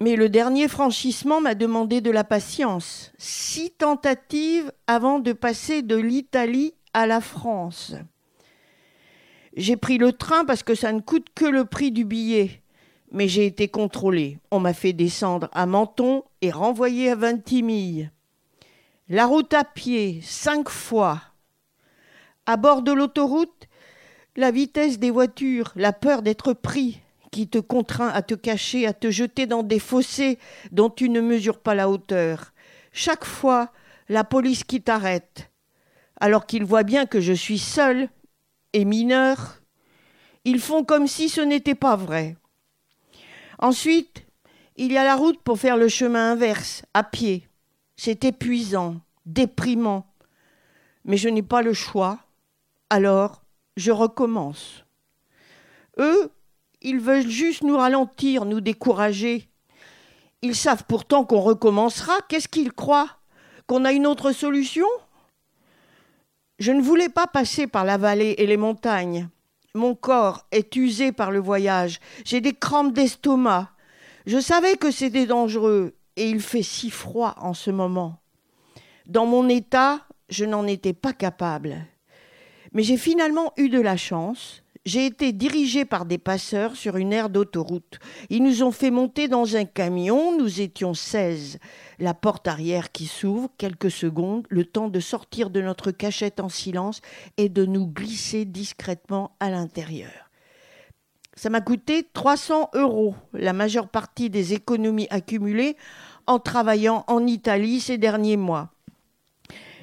[0.00, 3.12] Mais le dernier franchissement m'a demandé de la patience.
[3.16, 7.94] Six tentatives avant de passer de l'Italie à la France.
[9.56, 12.62] J'ai pris le train parce que ça ne coûte que le prix du billet.
[13.10, 14.38] Mais j'ai été contrôlée.
[14.50, 18.10] On m'a fait descendre à Menton et renvoyé à Vintimille.
[19.08, 21.22] La route à pied, cinq fois.
[22.46, 23.68] À bord de l'autoroute,
[24.36, 27.00] la vitesse des voitures, la peur d'être pris,
[27.32, 30.38] qui te contraint à te cacher, à te jeter dans des fossés
[30.70, 32.52] dont tu ne mesures pas la hauteur.
[32.92, 33.72] Chaque fois,
[34.08, 35.50] la police qui t'arrête.
[36.20, 38.08] Alors qu'ils voient bien que je suis seule
[38.72, 39.60] et mineure,
[40.44, 42.36] ils font comme si ce n'était pas vrai.
[43.58, 44.24] Ensuite,
[44.76, 47.48] il y a la route pour faire le chemin inverse, à pied.
[47.96, 50.06] C'est épuisant, déprimant.
[51.04, 52.20] Mais je n'ai pas le choix.
[52.88, 53.42] Alors,
[53.76, 54.84] je recommence.
[55.98, 56.30] Eux,
[56.82, 59.48] ils veulent juste nous ralentir, nous décourager.
[60.42, 62.14] Ils savent pourtant qu'on recommencera.
[62.28, 63.10] Qu'est-ce qu'ils croient?
[63.66, 64.86] Qu'on a une autre solution?
[66.58, 69.28] Je ne voulais pas passer par la vallée et les montagnes.
[69.74, 71.98] Mon corps est usé par le voyage.
[72.24, 73.70] J'ai des crampes d'estomac.
[74.26, 78.20] Je savais que c'était dangereux et il fait si froid en ce moment.
[79.06, 81.84] Dans mon état, je n'en étais pas capable.
[82.76, 84.62] Mais j'ai finalement eu de la chance.
[84.84, 87.98] J'ai été dirigée par des passeurs sur une aire d'autoroute.
[88.28, 90.36] Ils nous ont fait monter dans un camion.
[90.36, 91.58] Nous étions 16.
[91.98, 96.50] La porte arrière qui s'ouvre, quelques secondes, le temps de sortir de notre cachette en
[96.50, 97.00] silence
[97.38, 100.30] et de nous glisser discrètement à l'intérieur.
[101.34, 105.78] Ça m'a coûté 300 euros, la majeure partie des économies accumulées
[106.26, 108.68] en travaillant en Italie ces derniers mois.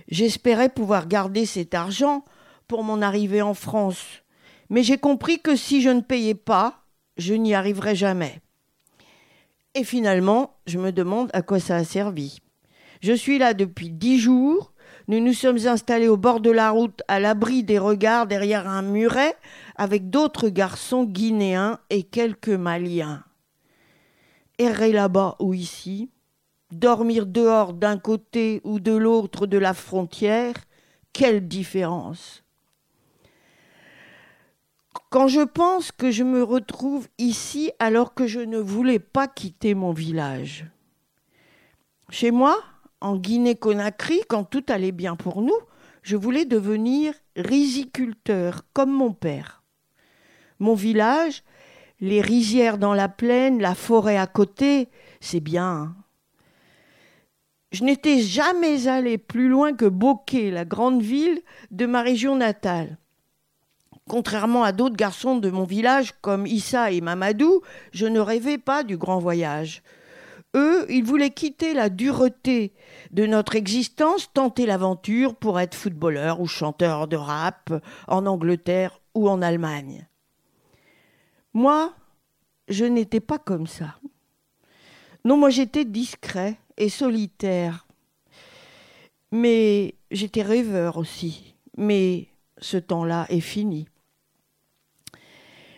[0.09, 2.23] J'espérais pouvoir garder cet argent
[2.67, 4.23] pour mon arrivée en France,
[4.69, 6.85] mais j'ai compris que si je ne payais pas,
[7.17, 8.41] je n'y arriverais jamais.
[9.75, 12.39] Et finalement, je me demande à quoi ça a servi.
[13.01, 14.73] Je suis là depuis dix jours.
[15.07, 18.81] Nous nous sommes installés au bord de la route, à l'abri des regards derrière un
[18.81, 19.35] muret,
[19.75, 23.23] avec d'autres garçons guinéens et quelques Maliens.
[24.59, 26.09] Errer là-bas ou ici,
[26.71, 30.55] dormir dehors d'un côté ou de l'autre de la frontière,
[31.11, 32.42] quelle différence
[35.09, 39.73] Quand je pense que je me retrouve ici alors que je ne voulais pas quitter
[39.75, 40.65] mon village.
[42.09, 42.59] Chez moi,
[43.01, 45.57] en Guinée-Conakry, quand tout allait bien pour nous,
[46.03, 49.63] je voulais devenir riziculteur, comme mon père.
[50.59, 51.43] Mon village,
[51.99, 54.89] les rizières dans la plaine, la forêt à côté,
[55.21, 55.65] c'est bien.
[55.65, 55.95] hein.
[57.71, 61.41] Je n'étais jamais allé plus loin que Bokeh, la grande ville
[61.71, 62.99] de ma région natale.
[64.09, 67.61] Contrairement à d'autres garçons de mon village comme Issa et Mamadou,
[67.93, 69.81] je ne rêvais pas du grand voyage.
[70.55, 72.73] Eux, ils voulaient quitter la dureté
[73.11, 77.73] de notre existence, tenter l'aventure pour être footballeur ou chanteur de rap
[78.07, 80.07] en Angleterre ou en Allemagne.
[81.53, 81.93] Moi,
[82.67, 83.95] je n'étais pas comme ça.
[85.25, 87.87] Non, moi j'étais discret et solitaire.
[89.31, 91.55] Mais j'étais rêveur aussi.
[91.77, 92.27] Mais
[92.59, 93.87] ce temps-là est fini.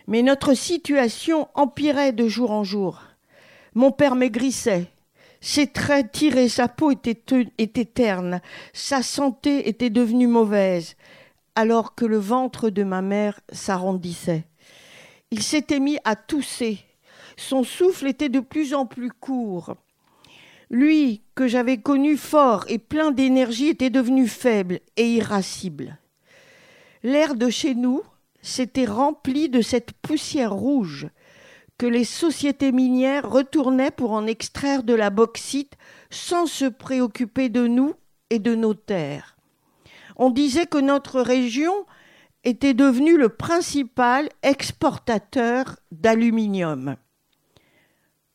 [0.06, 3.02] Mais notre situation empirait de jour en jour.
[3.74, 4.90] Mon père maigrissait.
[5.40, 7.20] Ses traits tirés, sa peau était,
[7.58, 8.40] était terne,
[8.72, 10.96] sa santé était devenue mauvaise,
[11.54, 14.44] alors que le ventre de ma mère s'arrondissait.
[15.30, 16.78] Il s'était mis à tousser.
[17.36, 19.76] Son souffle était de plus en plus court.
[20.70, 25.98] Lui, que j'avais connu fort et plein d'énergie, était devenu faible et irascible.
[27.02, 28.02] L'air de chez nous
[28.42, 31.08] s'était rempli de cette poussière rouge
[31.78, 35.76] que les sociétés minières retournaient pour en extraire de la bauxite
[36.10, 37.94] sans se préoccuper de nous
[38.30, 39.36] et de nos terres.
[40.16, 41.72] On disait que notre région
[42.44, 46.96] était devenue le principal exportateur d'aluminium.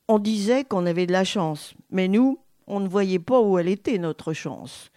[0.08, 3.70] On disait qu'on avait de la chance, mais nous, on ne voyait pas où elle
[3.70, 4.92] était, notre chance.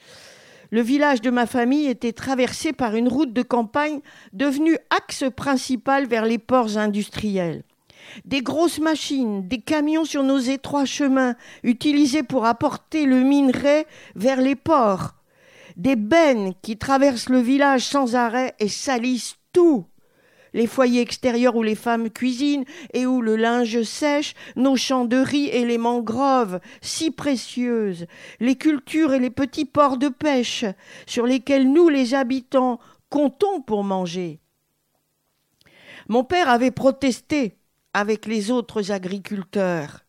[0.71, 4.01] Le village de ma famille était traversé par une route de campagne
[4.33, 7.65] devenue axe principal vers les ports industriels.
[8.25, 14.41] Des grosses machines, des camions sur nos étroits chemins, utilisés pour apporter le minerai vers
[14.41, 15.15] les ports.
[15.77, 19.87] Des bennes qui traversent le village sans arrêt et salissent tout.
[20.55, 25.19] Les foyers extérieurs où les femmes cuisinent et où le linge sèche, nos champs de
[25.19, 28.07] riz et les mangroves, si précieuses,
[28.41, 30.65] les cultures et les petits ports de pêche,
[31.07, 32.79] sur lesquels nous, les habitants,
[33.11, 34.41] comptons pour manger.
[36.09, 37.57] Mon père avait protesté
[37.93, 40.04] avec les autres agriculteurs.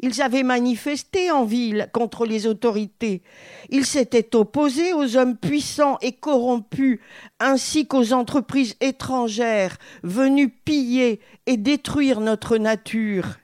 [0.00, 3.22] Ils avaient manifesté en ville contre les autorités.
[3.68, 7.00] Ils s'étaient opposés aux hommes puissants et corrompus,
[7.40, 13.38] ainsi qu'aux entreprises étrangères venues piller et détruire notre nature.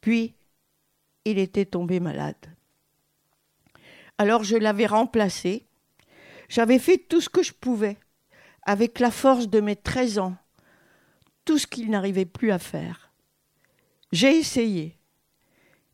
[0.00, 0.34] Puis,
[1.24, 2.36] il était tombé malade.
[4.18, 5.66] Alors je l'avais remplacé.
[6.48, 7.98] J'avais fait tout ce que je pouvais,
[8.62, 10.36] avec la force de mes treize ans
[11.46, 13.05] tout ce qu'il n'arrivait plus à faire.
[14.12, 14.96] J'ai essayé,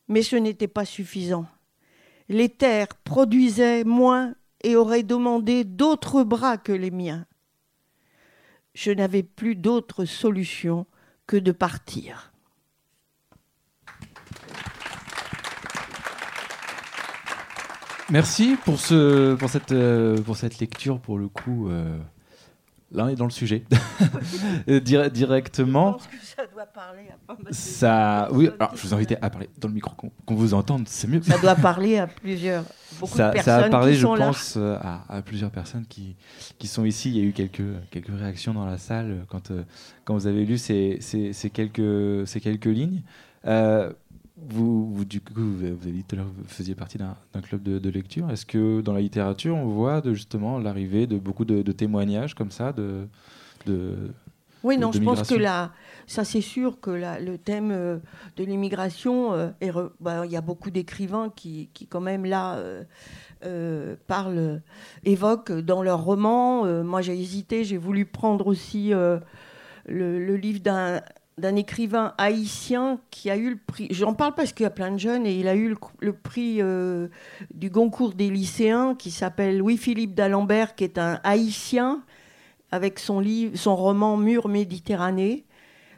[0.08, 1.46] mais ce n'était pas suffisant.
[2.28, 7.26] Les terres produisaient moins et auraient demandé d'autres bras que les miens.
[8.74, 10.86] Je n'avais plus d'autre solution
[11.26, 12.32] que de partir.
[18.10, 19.36] Merci pour, euh,
[20.34, 21.68] cette lecture, pour le coup.
[21.70, 21.98] Euh,
[22.94, 23.64] Là, on est dans le sujet.
[24.66, 25.92] Directement.
[25.92, 29.48] Je pense que ça doit parler à Ça, oui, alors je vous invite à parler
[29.58, 29.94] dans le micro,
[30.26, 31.22] qu'on vous entende, c'est mieux.
[31.22, 32.64] Ça doit parler à plusieurs.
[33.00, 35.50] Beaucoup ça, de personnes ça a parlé, qui je sont pense, euh, à, à plusieurs
[35.50, 36.16] personnes qui,
[36.58, 37.10] qui sont ici.
[37.10, 39.62] Il y a eu quelques, quelques réactions dans la salle quand, euh,
[40.04, 43.02] quand vous avez lu ces, ces, ces quelques, ces quelques lignes.
[43.46, 43.90] Euh,
[44.36, 47.40] vous, vous, du coup, vous avez dit tout à l'heure que vous faisiez partie d'un
[47.42, 48.30] club de, de lecture.
[48.30, 52.34] Est-ce que dans la littérature, on voit de, justement l'arrivée de beaucoup de, de témoignages
[52.34, 53.06] comme ça de,
[54.64, 55.72] Oui, non, je pense que là,
[56.06, 57.98] ça c'est sûr que le thème euh,
[58.36, 59.50] de l'immigration, euh,
[60.00, 62.56] bah, il y a beaucoup d'écrivains qui, qui, quand même là
[63.44, 64.62] euh, parlent,
[65.04, 66.64] évoquent dans leurs romans.
[66.82, 69.20] Moi j'ai hésité, j'ai voulu prendre aussi le,
[69.86, 71.02] le livre d'un
[71.42, 73.88] d'un écrivain haïtien qui a eu le prix.
[73.90, 76.62] J'en parle parce qu'il y a plein de jeunes et il a eu le, prix
[76.62, 77.08] euh,
[77.52, 82.04] du Goncourt des lycéens qui s'appelle Louis-Philippe d'Alembert, qui est un haïtien
[82.70, 85.44] avec son livre, son roman Mur Méditerranée.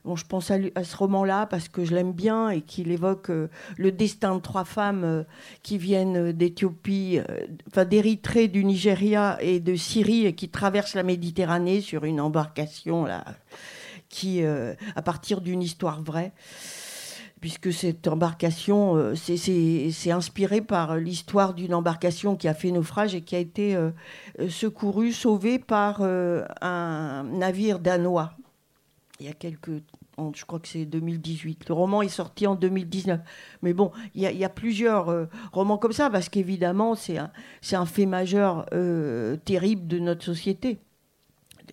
[0.07, 3.49] Bon, je pense à, ce roman-là parce que je l'aime bien et qu'il évoque euh,
[3.77, 5.25] le destin de trois femmes euh,
[5.63, 7.21] qui viennent d'Éthiopie,
[7.69, 13.05] enfin d'Érythrée, du Nigeria et de Syrie et qui traversent la Méditerranée sur une embarcation
[13.05, 13.25] là,
[14.15, 16.33] qui, euh, à partir d'une histoire vraie
[17.41, 23.21] puisque cette embarcation, euh, c'est- inspiré par l'histoire d'une embarcation qui a fait naufrage et
[23.21, 23.91] qui a été euh,
[24.49, 28.33] secourue, sauvée par euh, un navire danois.
[29.21, 29.83] Il y a quelques...
[30.33, 31.69] Je crois que c'est 2018.
[31.69, 33.21] Le roman est sorti en 2019.
[33.61, 38.65] Mais bon, il y a, plusieurs romans comme ça, parce qu'évidemment, c'est un, fait majeur
[39.45, 40.79] terrible de notre société,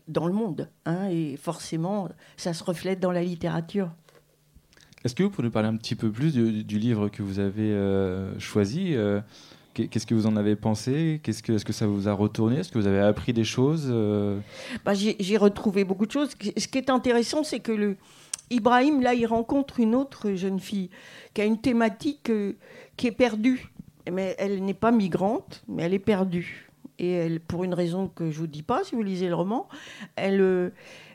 [0.07, 0.69] dans le monde.
[0.85, 3.91] hein, et forcément, ça se reflète dans la littérature.
[5.03, 7.39] Est-ce que vous pouvez nous parler un petit peu plus du, du livre que vous
[7.39, 9.19] avez euh, choisi euh,
[9.73, 12.71] Qu'est-ce que vous en avez pensé Qu'est-ce que, Est-ce que ça vous a retourné Est-ce
[12.71, 14.37] que vous avez appris des choses euh?
[14.85, 16.31] Bah, J'ai retrouvé beaucoup de choses.
[16.57, 17.95] Ce qui est intéressant, c'est que le
[18.49, 20.89] Ibrahim, là, il rencontre une autre jeune fille
[21.33, 22.29] qui a une thématique
[22.97, 23.71] qui est perdue.
[24.11, 26.70] Mais elle n'est pas migrante, mais elle est perdue.
[26.99, 29.67] Et elle, pour une raison que je vous dis pas, si vous lisez le roman,
[30.15, 30.69] elle, euh,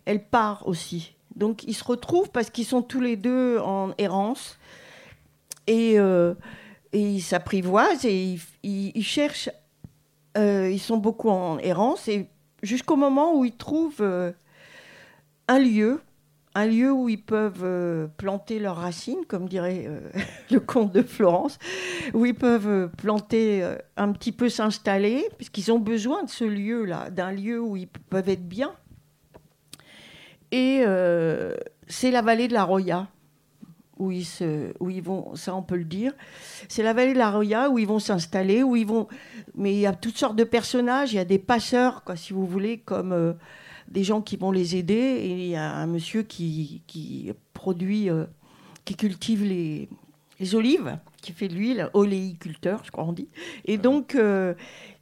[0.05, 1.15] elle part aussi.
[1.35, 4.59] Donc ils se retrouvent parce qu'ils sont tous les deux en errance.
[5.67, 5.99] Et
[6.97, 9.51] et ils s'apprivoisent et ils, cherchent.
[10.39, 12.27] Euh, ils sont beaucoup en errance et
[12.63, 14.33] jusqu'au moment où ils trouvent euh,
[15.47, 16.01] un lieu,
[16.57, 19.89] un lieu où ils peuvent euh, planter leurs racines, comme dirait
[20.51, 21.59] le comte de Florence,
[22.15, 23.63] où ils peuvent planter
[23.97, 28.29] un petit peu s'installer, puisqu'ils ont besoin de ce lieu-là, d'un lieu où ils peuvent
[28.29, 28.73] être bien.
[30.53, 30.85] Et
[31.89, 33.09] c'est la vallée de la Roya
[33.99, 36.13] où ils, se, où ils vont, ça on peut le dire.
[36.69, 39.09] C'est la vallée de la Roya où ils vont s'installer, où ils vont.
[39.55, 41.13] Mais il y a toutes sortes de personnages.
[41.13, 43.33] Il y a des passeurs, quoi, si vous voulez, comme euh,
[43.89, 44.95] des gens qui vont les aider.
[44.95, 48.25] Et il y a un monsieur qui, qui produit, euh,
[48.85, 49.89] qui cultive les,
[50.41, 53.29] les, olives, qui fait de l'huile, oléiculteur, je crois on dit.
[53.65, 54.55] Et donc, euh,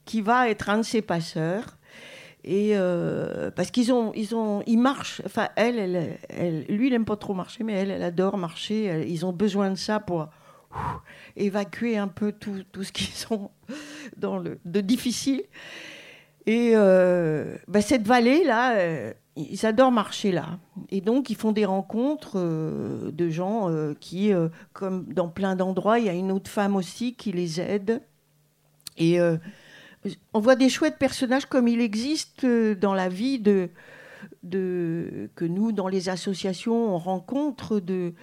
[0.04, 1.78] qui va être un de ces passeurs.
[2.46, 5.22] Et euh, parce qu'ils ont, ils ont, ils marchent.
[5.24, 9.06] Enfin, elle, elle, elle lui, il n'aime pas trop marcher, mais elle, elle adore marcher.
[9.08, 10.28] ils ont besoin de ça pour
[11.36, 13.50] évacuer un peu tout, tout ce qu'ils ont
[14.16, 15.42] dans le de difficile.
[16.46, 20.58] Et euh, bah, cette vallée là, euh, ils adorent marcher là.
[20.90, 24.32] Et donc ils font des rencontres de gens qui,
[24.72, 28.02] comme dans plein d'endroits, il y a une autre femme aussi qui les aide.
[28.96, 29.18] Et
[30.32, 33.70] on voit des chouettes personnages comme il existe euh, dans la vie de,
[34.42, 38.14] que nous, dans les associations, on rencontre de,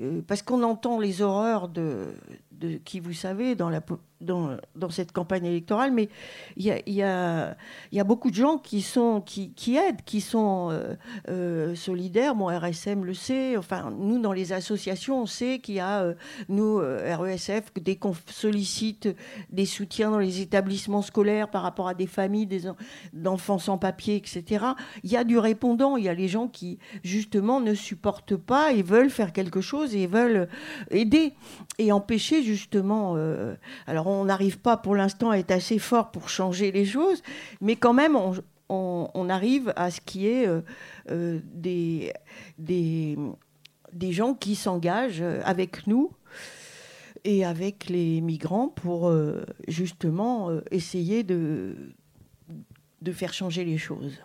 [0.00, 2.08] euh, parce qu'on entend les horreurs de,
[2.52, 3.80] de qui, vous savez, dans la,
[4.22, 4.56] dans,
[4.90, 6.08] cette campagne électorale, mais
[6.56, 7.56] il y a,
[8.04, 10.94] beaucoup de gens qui aident, qui sont euh,
[11.28, 12.34] euh, solidaires.
[12.34, 13.56] Mon RSM le sait.
[13.56, 16.14] Enfin, nous, dans les associations, on sait qu'il y a, euh,
[16.48, 19.08] nous, RESF, dès qu'on sollicite
[19.50, 22.48] des soutiens dans les établissements scolaires par rapport à des familles
[23.12, 24.64] d'enfants sans papier, etc.,
[25.02, 25.96] il y a du répondant.
[25.96, 29.94] Il y a les gens qui, justement, ne supportent pas et veulent faire quelque chose
[29.94, 30.48] et veulent
[30.90, 31.34] aider
[31.78, 33.16] et empêcher, justement.
[33.86, 37.22] alors, on n'arrive pas pour l'instant à être assez fort pour changer les choses,
[37.60, 38.16] mais quand même,
[38.68, 40.60] on, arrive à ce qui est euh,
[41.10, 42.12] euh, des,
[42.58, 46.10] des, gens qui s'engagent avec nous
[47.24, 51.76] et avec les migrants pour euh, justement essayer de,
[53.02, 54.18] de faire changer les choses.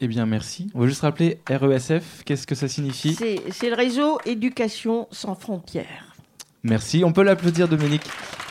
[0.00, 0.68] Eh bien, merci.
[0.74, 3.14] On va juste rappeler RESF, qu'est-ce que ça signifie?
[3.14, 6.14] C'est le réseau Éducation sans frontières.
[6.62, 7.02] Merci.
[7.04, 8.02] On peut l'applaudir, Dominique.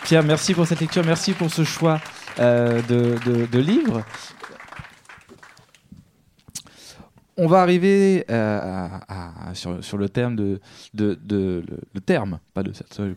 [0.05, 1.03] Pierre, merci pour cette lecture.
[1.03, 1.99] Merci pour ce choix
[2.39, 3.15] euh, de,
[3.47, 4.03] de, livres.
[7.37, 8.87] On va arriver euh,
[9.53, 10.59] sur, le terme de,
[10.93, 11.17] de,
[11.93, 12.71] le, terme, pas de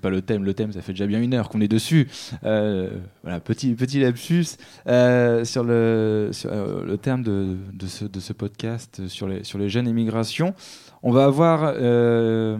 [0.09, 2.09] le thème, le thème, ça fait déjà bien une heure qu'on est dessus.
[2.45, 2.91] Euh,
[3.23, 9.59] voilà, petit petit lapsus sur le sur, le terme de, ce, podcast sur les sur
[9.59, 10.55] les jeunes émigrations.
[11.03, 12.59] On va avoir euh,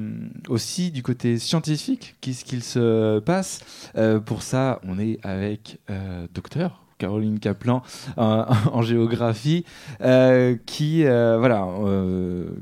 [0.49, 3.91] aussi du côté scientifique ce qu'il se passe.
[3.97, 7.83] Euh, pour ça, on est avec euh, docteur Caroline Kaplan
[8.17, 9.65] en, géographie,
[10.67, 11.67] qui voilà,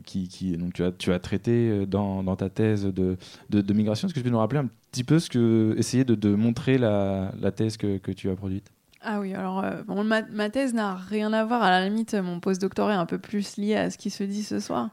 [0.04, 3.16] qui, donc tu as tu as traité dans, ta thèse de,
[3.50, 4.06] de, migration.
[4.06, 7.32] Est-ce que tu peux nous rappeler un petit peu ce que essayer de, montrer la,
[7.54, 8.70] thèse que, que tu as produite?
[9.08, 11.62] Ah oui, alors euh, ma, thèse n'a rien à voir.
[11.62, 14.42] À la limite, mon postdoctorat est un peu plus lié à ce qui se dit
[14.42, 14.90] ce soir.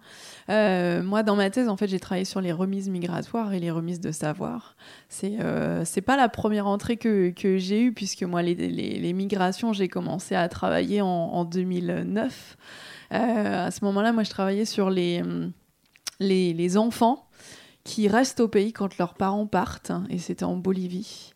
[0.49, 3.72] Euh, moi, dans ma thèse, en fait, j'ai travaillé sur les remises migratoires et les
[3.72, 4.76] remises de savoir.
[5.10, 9.74] C'est euh, pas la première entrée que, que j'ai eue, puisque moi, les, les, migrations,
[9.74, 12.57] j'ai commencé à travailler en, en 2009.
[13.11, 15.24] à ce moment-là, moi, je travaillais sur les,
[16.20, 17.28] les, les enfants
[17.84, 21.34] qui restent au pays quand leurs parents partent, et c'était en Bolivie.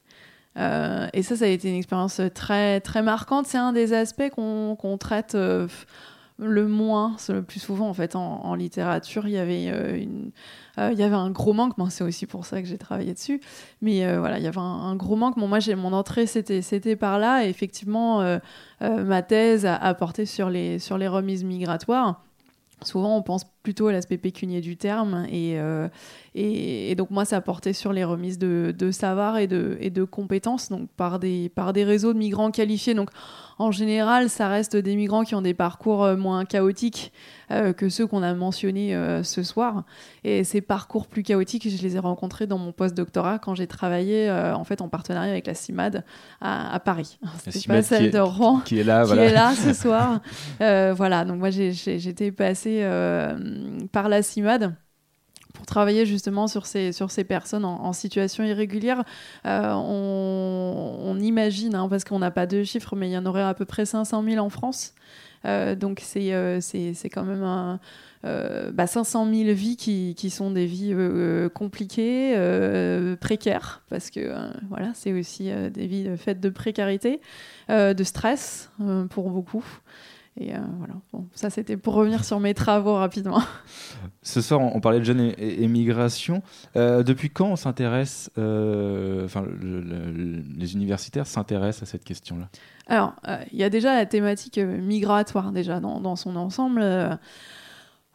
[0.57, 3.45] Euh, et ça, ça a été une expérience très, très marquante.
[3.47, 5.67] C'est un des aspects qu'on traite euh,
[6.39, 9.27] le moins, le plus souvent en fait en, littérature.
[9.27, 10.31] Il y avait euh, une,
[10.77, 11.73] il y avait un gros manque.
[11.89, 13.41] c'est aussi pour ça que j'ai travaillé dessus.
[13.81, 15.38] Mais voilà, il y avait un, gros manque.
[15.38, 17.45] Bon, moi, j'ai mon entrée, c'était c'était par là.
[17.45, 18.39] Et effectivement,
[18.81, 22.23] ma thèse a, a, porté sur les sur les remises migratoires.
[22.84, 25.27] Souvent, on pense plutôt à l'aspect pécunier du terme.
[25.30, 25.57] Et,
[26.35, 30.06] et, donc moi, ça portait sur les remises de, de savoir et de, et de
[30.06, 32.94] compétences, donc par des, par des réseaux de migrants qualifiés.
[32.94, 33.10] Donc
[33.60, 37.11] en général, ça reste des migrants qui ont des parcours euh, moins chaotiques
[37.49, 39.84] euh, que ceux qu'on a mentionnés euh, ce soir.
[40.23, 44.30] Et ces parcours plus chaotiques, je les ai rencontrés dans mon post-doctorat quand j'ai travaillé
[44.30, 46.03] en fait en partenariat avec la CIMAD
[46.41, 47.18] à, Paris.
[47.49, 50.19] C'est pas celle de Rouen qui est là, qui est là ce soir.
[50.60, 52.84] voilà, donc moi j'étais passée
[53.91, 54.75] par la CIMAD
[55.57, 59.03] pour travailler justement sur ces, sur ces personnes en, situation irrégulière.
[59.45, 63.41] Euh, on, imagine, hein, parce qu'on n'a pas de chiffres, mais il y en aurait
[63.41, 64.93] à peu près 500 000 en France.
[65.45, 66.59] Euh, donc c'est euh,
[67.11, 67.79] quand même un,
[68.23, 70.93] bah 500 000 vies qui, qui sont des vies
[71.53, 72.35] compliquées,
[73.19, 74.35] précaires, parce que
[74.69, 77.21] voilà, c'est aussi des vies faites de précarité,
[77.69, 78.69] de stress
[79.09, 79.65] pour beaucoup.
[80.39, 83.41] Et euh, voilà, bon, ça c'était pour revenir sur mes travaux rapidement.
[84.22, 86.43] Ce soir, on, parlait de jeunes et, migration.
[86.76, 92.49] Euh, depuis quand on s'intéresse, euh, enfin, les universitaires s'intéressent à cette question-là?
[92.88, 93.15] Alors,
[93.51, 96.81] il y a déjà la thématique migratoire déjà dans, dans son ensemble.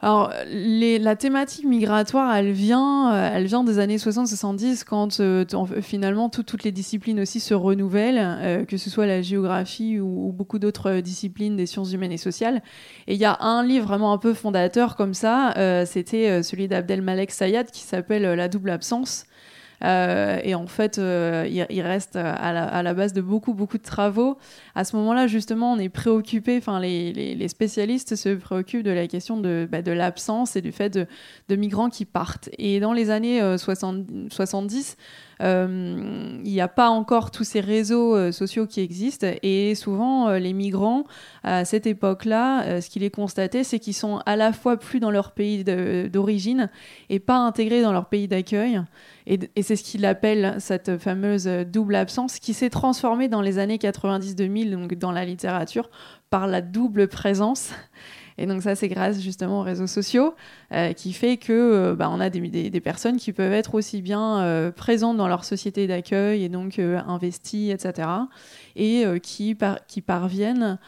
[0.05, 5.45] Alors, la thématique migratoire, elle vient, euh, elle vient des années 60-70 quand euh,
[5.81, 10.59] finalement toutes les disciplines aussi se renouvellent, euh, que ce soit la géographie ou, beaucoup
[10.59, 12.62] d'autres disciplines des sciences humaines et sociales.
[13.07, 15.55] Et il y a un livre vraiment un peu fondateur comme ça,
[15.87, 19.27] c'était celui d'Abdelmalek Sayad qui s'appelle La double absence.
[19.85, 24.39] Euh, et en fait, euh, il, reste à la, base de beaucoup, beaucoup de travaux.
[24.75, 29.39] À ce moment-là, justement, on est préoccupé, enfin, les, spécialistes se préoccupent de la question
[29.39, 31.07] de, bah, l'absence et du fait de,
[31.49, 32.49] de, migrants qui partent.
[32.59, 35.03] Et dans les années 70, euh,
[35.43, 41.05] il n'y a pas encore tous ces réseaux sociaux qui existent et souvent les migrants
[41.43, 45.10] à cette époque-là, ce qu'il est constaté, c'est qu'ils sont à la fois plus dans
[45.10, 46.70] leur pays d'origine
[47.10, 48.81] et pas intégrés dans leur pays d'accueil.
[49.27, 53.77] Et, c'est ce qu'il appelle cette fameuse double absence qui s'est transformée dans les années
[53.77, 55.90] 90-2000, donc dans la littérature,
[56.31, 57.70] par la double présence.
[58.39, 60.35] Et donc ça, c'est grâce justement aux réseaux sociaux
[60.73, 64.41] euh, qui fait que euh, bah, on a des, personnes qui peuvent être aussi bien
[64.41, 68.09] euh, présentes dans leur société d'accueil et donc investies, etc.
[68.75, 69.55] Et qui,
[70.07, 70.79] parviennent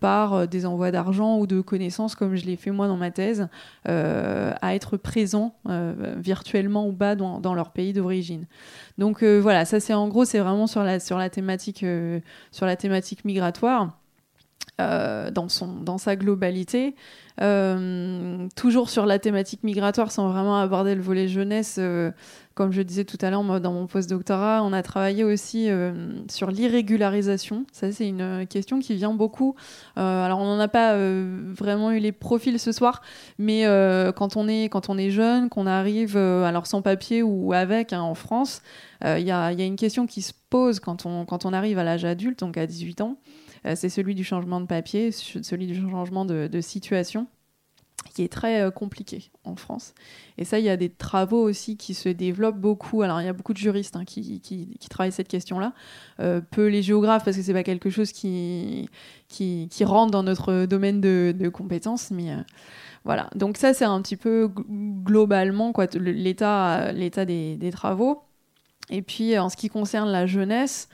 [0.00, 3.48] par des envois d'argent ou de connaissances, comme je l'ai fait moi dans ma thèse,
[3.84, 5.54] à être présents
[6.16, 8.46] virtuellement ou pas dans, leur pays d'origine.
[8.98, 11.84] Donc voilà, ça c'est en gros, c'est vraiment sur la thématique
[13.24, 13.99] migratoire.
[14.78, 16.94] Dans, son, dans sa globalité.
[18.56, 21.78] toujours sur la thématique migratoire, sans vraiment aborder le volet jeunesse,
[22.60, 26.50] comme je disais tout à l'heure, dans mon post-doctorat, on a travaillé aussi euh, sur
[26.50, 27.64] l'irrégularisation.
[27.72, 29.54] Ça, c'est une euh, question qui vient beaucoup.
[29.96, 33.00] Euh, alors, on n'en a pas vraiment eu les profils ce soir,
[33.38, 33.64] mais
[34.14, 38.02] quand, on est, quand on est jeune, qu'on arrive alors sans papier ou avec hein,
[38.02, 38.60] en France,
[39.02, 41.78] il y a, y, a, une question qui se pose quand on, quand on arrive
[41.78, 43.16] à l'âge adulte, donc à 18 ans.
[43.74, 47.26] C'est celui du changement de papier, celui du changement de, situation
[48.14, 49.94] qui est très euh, compliqué en France.
[50.38, 53.02] Et ça, il y a des travaux aussi qui se développent beaucoup.
[53.02, 55.74] Alors, il y a beaucoup de juristes hein, qui, qui, travaillent cette question-là.
[56.18, 58.88] Euh, peu les géographes, parce que c'est pas quelque chose qui,
[59.82, 62.10] rentre dans notre domaine de, de compétences.
[62.10, 62.42] Mais euh,
[63.04, 63.28] voilà.
[63.34, 64.50] Donc, ça, c'est un petit peu
[65.04, 68.22] globalement l'état des, des travaux.
[68.88, 70.88] Et puis, en ce qui concerne la jeunesse,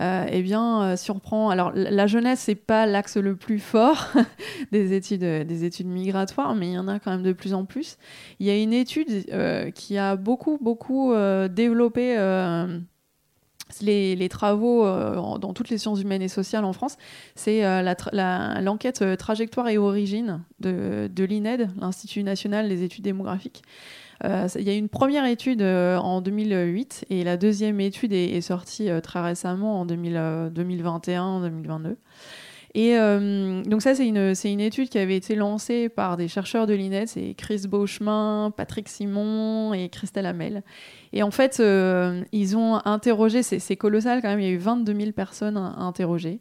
[0.00, 3.58] euh, eh bien, euh, si on prend, alors la jeunesse, c'est pas l'axe le plus
[3.58, 4.08] fort
[4.72, 7.64] des études, des études migratoires, mais il y en a quand même de plus en
[7.64, 7.96] plus.
[8.38, 11.12] Il y a une étude euh, qui a beaucoup, beaucoup
[11.50, 12.16] développé.
[13.82, 14.84] Les, travaux
[15.38, 16.96] dans toutes les sciences humaines et sociales en France,
[17.36, 17.62] c'est
[18.60, 23.62] l'enquête trajectoire et origine de l'INED, l'Institut national des études démographiques.
[24.24, 28.40] Euh, il y a une première étude euh, en 2008 et la deuxième étude est,
[28.40, 31.96] sortie euh, très récemment en 2021-2022.
[32.74, 32.94] Et
[33.66, 37.08] donc ça, c'est une, une, étude qui avait été lancée par des chercheurs de l'INED,
[37.08, 40.62] c'est Chris Beauchemin, Patrick Simon et Christelle Hamel.
[41.12, 41.60] Et en fait,
[42.30, 46.38] ils ont interrogé, c'est colossal quand même, il y a eu 22 000 personnes interrogées.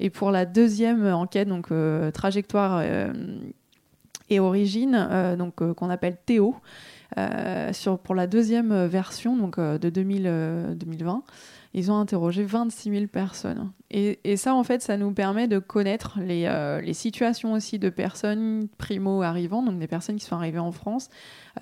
[0.00, 1.68] Et pour la deuxième enquête, donc
[2.12, 2.82] trajectoire
[4.30, 6.56] et origine, qu'on appelle Théo,
[7.72, 11.22] sur, pour la deuxième version donc, de 2000, 2020,
[11.74, 13.70] ils ont interrogé 26 000 personnes.
[13.90, 18.68] Et, ça, en fait, ça nous permet de connaître les, euh, situations aussi de personnes
[18.78, 21.08] primo-arrivants, donc des personnes qui sont arrivées en France,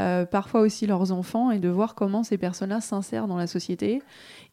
[0.00, 4.02] euh, parfois aussi leurs enfants, et de voir comment ces personnes-là s'insèrent dans la société.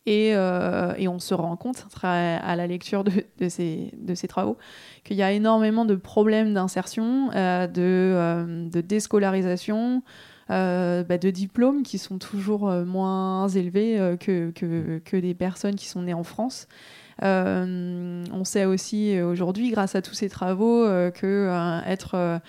[0.05, 4.57] Et, euh, on se rend compte à, la lecture de, de, ces, de travaux
[5.03, 10.01] qu'il y a énormément de problèmes d'insertion, de, de déscolarisation,
[10.49, 15.75] euh, bah, de diplômes qui sont toujours euh, moins élevés euh, que, que, des personnes
[15.75, 16.67] qui sont nées en France.
[17.21, 22.41] on sait aussi aujourd'hui, grâce à tous ces travaux, que être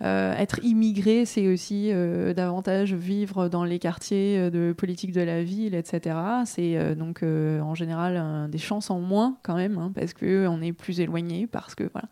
[0.00, 1.90] être immigré, c'est aussi
[2.34, 6.16] davantage vivre dans les quartiers de politique de la ville, etc.
[6.44, 11.00] C'est donc en général des chances en moins quand même, hein, parce qu'on est plus
[11.00, 12.08] éloigné, parce que voilà.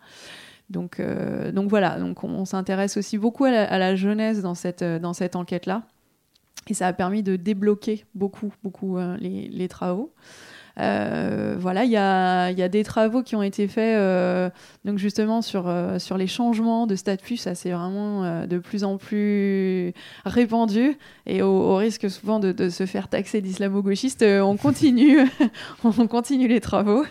[0.71, 4.99] Donc, euh, donc voilà, donc on, s'intéresse aussi beaucoup à la, jeunesse dans cette, euh,
[4.99, 5.83] dans cette enquête-là.
[6.69, 10.15] Et ça a permis de débloquer beaucoup, beaucoup euh, les, les, travaux.
[10.77, 14.53] voilà, il y a, y a, des travaux qui ont été faits
[14.87, 17.37] donc justement sur, sur les changements de statut.
[17.37, 19.93] Ça, c'est vraiment de plus en plus
[20.25, 20.97] répandu.
[21.27, 25.21] Et au, au risque souvent de, de, se faire taxer d'islamo-gauchiste, on continue,
[25.85, 27.05] on continue les travaux.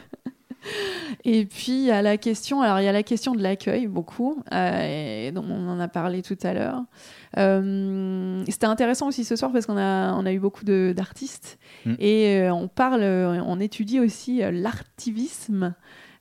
[1.25, 3.87] Et puis, il y a la question, alors il y a la question de l'accueil,
[3.87, 6.83] beaucoup, euh, et dont on en a parlé tout à l'heure.
[7.37, 11.95] Euh, c'était intéressant aussi ce soir parce qu'on a, on a eu beaucoup d'artistes mm.
[11.99, 15.73] et euh, on parle, on étudie aussi l'artivisme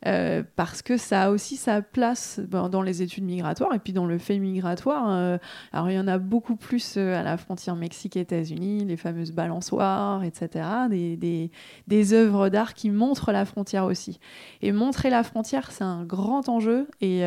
[0.06, 4.06] euh, parce que ça a aussi sa place dans les études migratoires et puis dans
[4.06, 5.06] le fait migratoire.
[5.08, 5.38] Euh,
[5.72, 10.24] alors il y en a beaucoup plus euh, à la frontière Mexique-États-Unis, les fameuses balançoires,
[10.24, 10.66] etc.
[10.90, 14.18] Des, œuvres d'art qui montrent la frontière aussi.
[14.60, 16.88] Et montrer la frontière, c'est un grand enjeu.
[17.00, 17.22] Et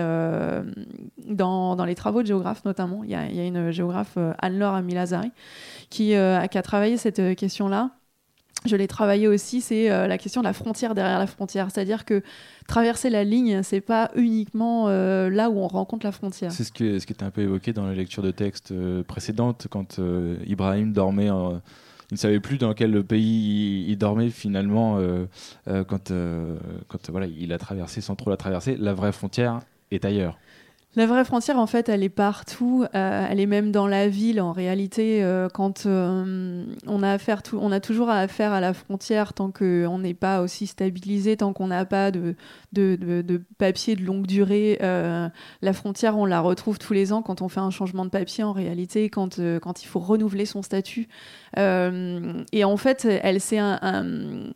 [1.27, 5.31] dans, les travaux de géographes notamment, il y a, une géographe, Anne-Laure Amilazari,
[5.89, 7.91] qui, qui a travaillé cette question-là
[8.65, 11.67] je l'ai travaillé aussi, c'est euh, la question de la frontière derrière la frontière.
[11.71, 12.21] C'est-à-dire que
[12.67, 16.51] traverser la ligne, c'est pas uniquement euh, là où on rencontre la frontière.
[16.51, 19.99] C'est ce, qui était un peu évoqué dans la lecture de texte euh, précédente, quand
[20.45, 21.27] Ibrahim dormait.
[21.27, 24.99] il ne savait plus dans quel pays il, dormait finalement
[25.65, 26.11] quand,
[26.87, 28.77] quand voilà, il a traversé sans trop la traverser.
[28.77, 29.59] La vraie frontière
[29.91, 30.37] est ailleurs.
[30.97, 32.85] La vraie frontière, en fait, elle est partout.
[32.95, 34.39] Euh, elle est même dans la ville.
[34.39, 38.73] En réalité, euh, quand euh, on a affaire, tout, on a toujours affaire à la
[38.73, 42.35] frontière tant qu'on n'est pas aussi stabilisé, tant qu'on n'a pas de,
[42.71, 44.77] de, papier de longue durée.
[44.79, 48.45] la frontière, on la retrouve tous les ans quand on fait un changement de papier.
[48.45, 51.09] En réalité, quand, quand il faut renouveler son statut.
[51.57, 54.53] et en fait, elle c'est un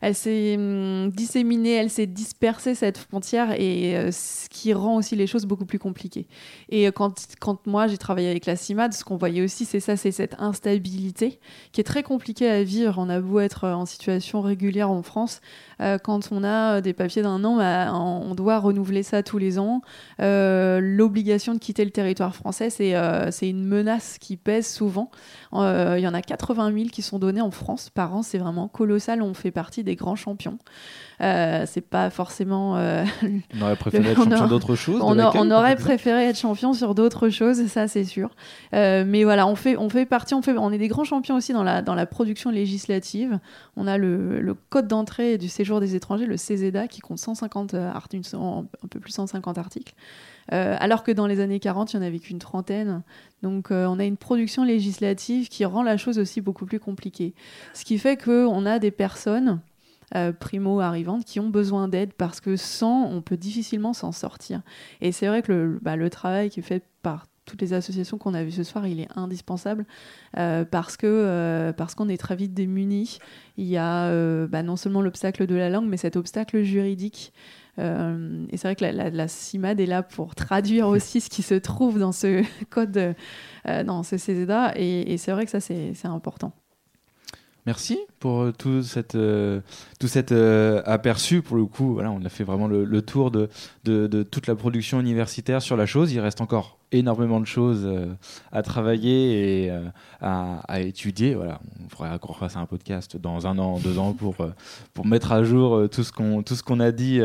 [0.00, 5.16] elle s'est hum, disséminée, elle s'est dispersée cette frontière et euh, ce qui rend aussi
[5.16, 6.26] les choses beaucoup plus compliquées.
[6.70, 9.80] Et euh, quand, quand moi j'ai travaillé avec la CIMAD, ce qu'on voyait aussi, c'est
[9.80, 11.38] ça, c'est cette instabilité
[11.72, 12.94] qui est très compliquée à vivre.
[12.98, 15.40] On a beau être en situation régulière en France,
[15.80, 19.58] euh, quand on a des papiers d'un an, bah, on doit renouveler ça tous les
[19.58, 19.82] ans.
[20.18, 22.94] L'obligation de quitter le territoire français, c'est
[23.30, 25.10] c'est une menace qui pèse souvent.
[25.52, 28.68] Il y en a 80 000 qui sont donnés en France par an, c'est vraiment
[28.68, 29.22] colossal.
[29.22, 30.58] On fait partie des grands champions.
[31.20, 32.76] Euh, c'est pas forcément.
[32.76, 33.04] Euh,
[33.54, 35.00] on aurait préféré être champion d'autre chose.
[35.02, 38.30] On, on, aurait préféré être champion sur d'autres choses, ça c'est sûr.
[38.74, 41.36] Euh, mais voilà, on fait, on fait partie, on, fait, on est des grands champions
[41.36, 43.38] aussi dans la, dans la production législative.
[43.76, 47.74] On a le, le code d'entrée du séjour des étrangers, le CESEDA, qui compte 150
[47.74, 49.94] articles, un peu plus de 150 articles.
[50.50, 53.02] alors que dans les années 40, il n'y en avait qu'une trentaine.
[53.42, 57.34] Donc on a une production législative qui rend la chose aussi beaucoup plus compliquée.
[57.74, 59.60] Ce qui fait qu'on a des personnes
[60.16, 64.62] euh, primo-arrivantes qui ont besoin d'aide parce que sans, on peut difficilement s'en sortir.
[65.00, 68.18] Et c'est vrai que le, bah, le travail qui est fait par toutes les associations
[68.18, 69.86] qu'on a vues ce soir, il est indispensable
[70.36, 73.18] euh, parce que euh, parce qu'on est très vite démunis.
[73.56, 77.32] Il y a bah, non seulement l'obstacle de la langue, mais cet obstacle juridique.
[77.78, 81.54] et c'est vrai que la, la, CIMAD est là pour traduire aussi ce qui se
[81.54, 83.14] trouve dans ce code,
[83.64, 84.72] dans ce CESEDA.
[84.74, 86.52] Et, et c'est vrai que ça, c'est important.
[87.66, 88.82] Merci pour euh, tout,
[89.14, 89.60] euh,
[89.98, 91.42] tout cet euh, aperçu.
[91.42, 93.48] Pour le coup, voilà, on a fait vraiment le, tour de,
[94.22, 96.12] toute la production universitaire sur la chose.
[96.12, 98.06] Il reste encore énormément de choses euh,
[98.52, 99.88] à travailler et euh,
[100.20, 101.34] à, étudier.
[101.34, 104.50] Voilà, on faudrait qu'on fasse un podcast dans un an, deux ans pour, euh,
[104.94, 107.20] pour mettre à jour tout ce qu'on tout ce qu'on a dit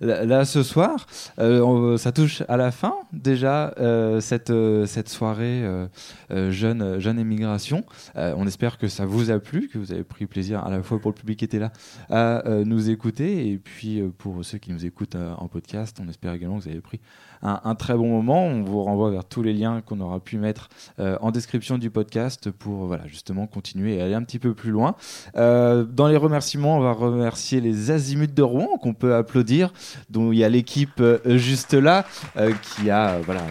[0.00, 1.06] là, ce soir.
[1.38, 3.74] ça touche à la fin déjà
[4.20, 4.52] cette,
[4.86, 5.64] cette soirée
[6.30, 7.84] jeune, jeune émigration.
[8.14, 10.98] on espère que ça vous a plu, que vous avez pris plaisir à la fois
[10.98, 11.72] pour le public qui était là
[12.08, 16.58] à nous écouter et puis pour ceux qui nous écoutent en podcast, on espère également
[16.58, 17.00] que vous avez pris
[17.42, 18.44] un, un très bon moment.
[18.44, 20.68] On vous renvoie vers tous les liens qu'on aura pu mettre
[20.98, 24.70] euh, en description du podcast pour voilà, justement continuer et aller un petit peu plus
[24.70, 24.94] loin.
[25.36, 29.72] Euh, dans les remerciements, on va remercier les Azimuts de Rouen qu'on peut applaudir,
[30.10, 32.04] dont il y a l'équipe euh, juste là
[32.62, 33.42] qui a voilà,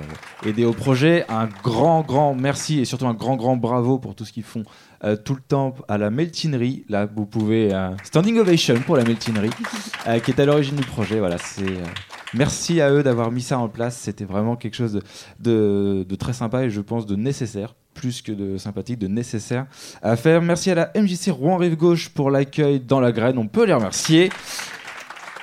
[0.46, 1.26] aidé au projet.
[1.30, 4.64] Un grand, grand merci et surtout un grand, grand bravo pour tout ce qu'ils font
[5.04, 6.84] euh, tout le temps à la Meltinerie.
[6.90, 7.74] Là, vous pouvez.
[7.74, 9.50] Euh, standing ovation pour la Meltinerie,
[10.08, 11.20] euh, qui est à l'origine du projet.
[11.20, 11.64] Voilà, c'est.
[12.34, 13.98] Merci à eux d'avoir mis ça en place.
[13.98, 15.02] C'était vraiment quelque chose
[15.40, 19.66] de, très sympa et je pense de nécessaire, plus que de sympathique, de nécessaire
[20.02, 20.42] à faire.
[20.42, 23.38] Merci à la MJC Rouen Rive Gauche pour l'accueil dans la graine.
[23.38, 24.30] On peut les remercier.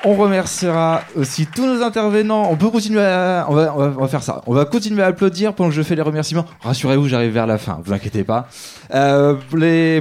[0.09, 2.49] On remerciera aussi tous nos intervenants.
[2.49, 3.45] On peut continuer à...
[3.49, 4.41] on, va, on, va, faire ça.
[4.47, 6.45] On va continuer à applaudir pendant que je fais les remerciements.
[6.61, 7.81] Rassurez-vous, j'arrive vers la fin.
[7.85, 8.47] Vous inquiétez pas.
[8.95, 9.35] Euh.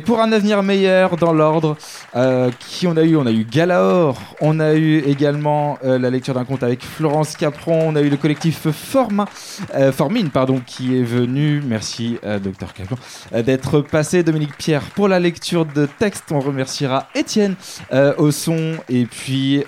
[0.06, 1.76] Pour un avenir meilleur dans l'ordre,
[2.16, 3.16] euh, qui on a eu?
[3.16, 4.22] On a eu Galaor.
[4.42, 7.88] On a eu également euh, la lecture d'un conte avec Florence Capron.
[7.88, 8.68] On a eu le collectif
[9.92, 11.64] Formine, pardon, qui est venu.
[11.66, 12.98] Merci, docteur Capron,
[13.32, 14.22] d'être passé.
[14.22, 16.26] Dominique Pierre pour la lecture de texte.
[16.30, 17.56] On remerciera Étienne
[18.20, 19.64] au son et puis.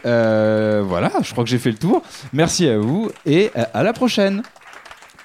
[0.83, 2.01] Voilà, je crois que j'ai fait le tour.
[2.33, 4.43] Merci à vous et à la prochaine.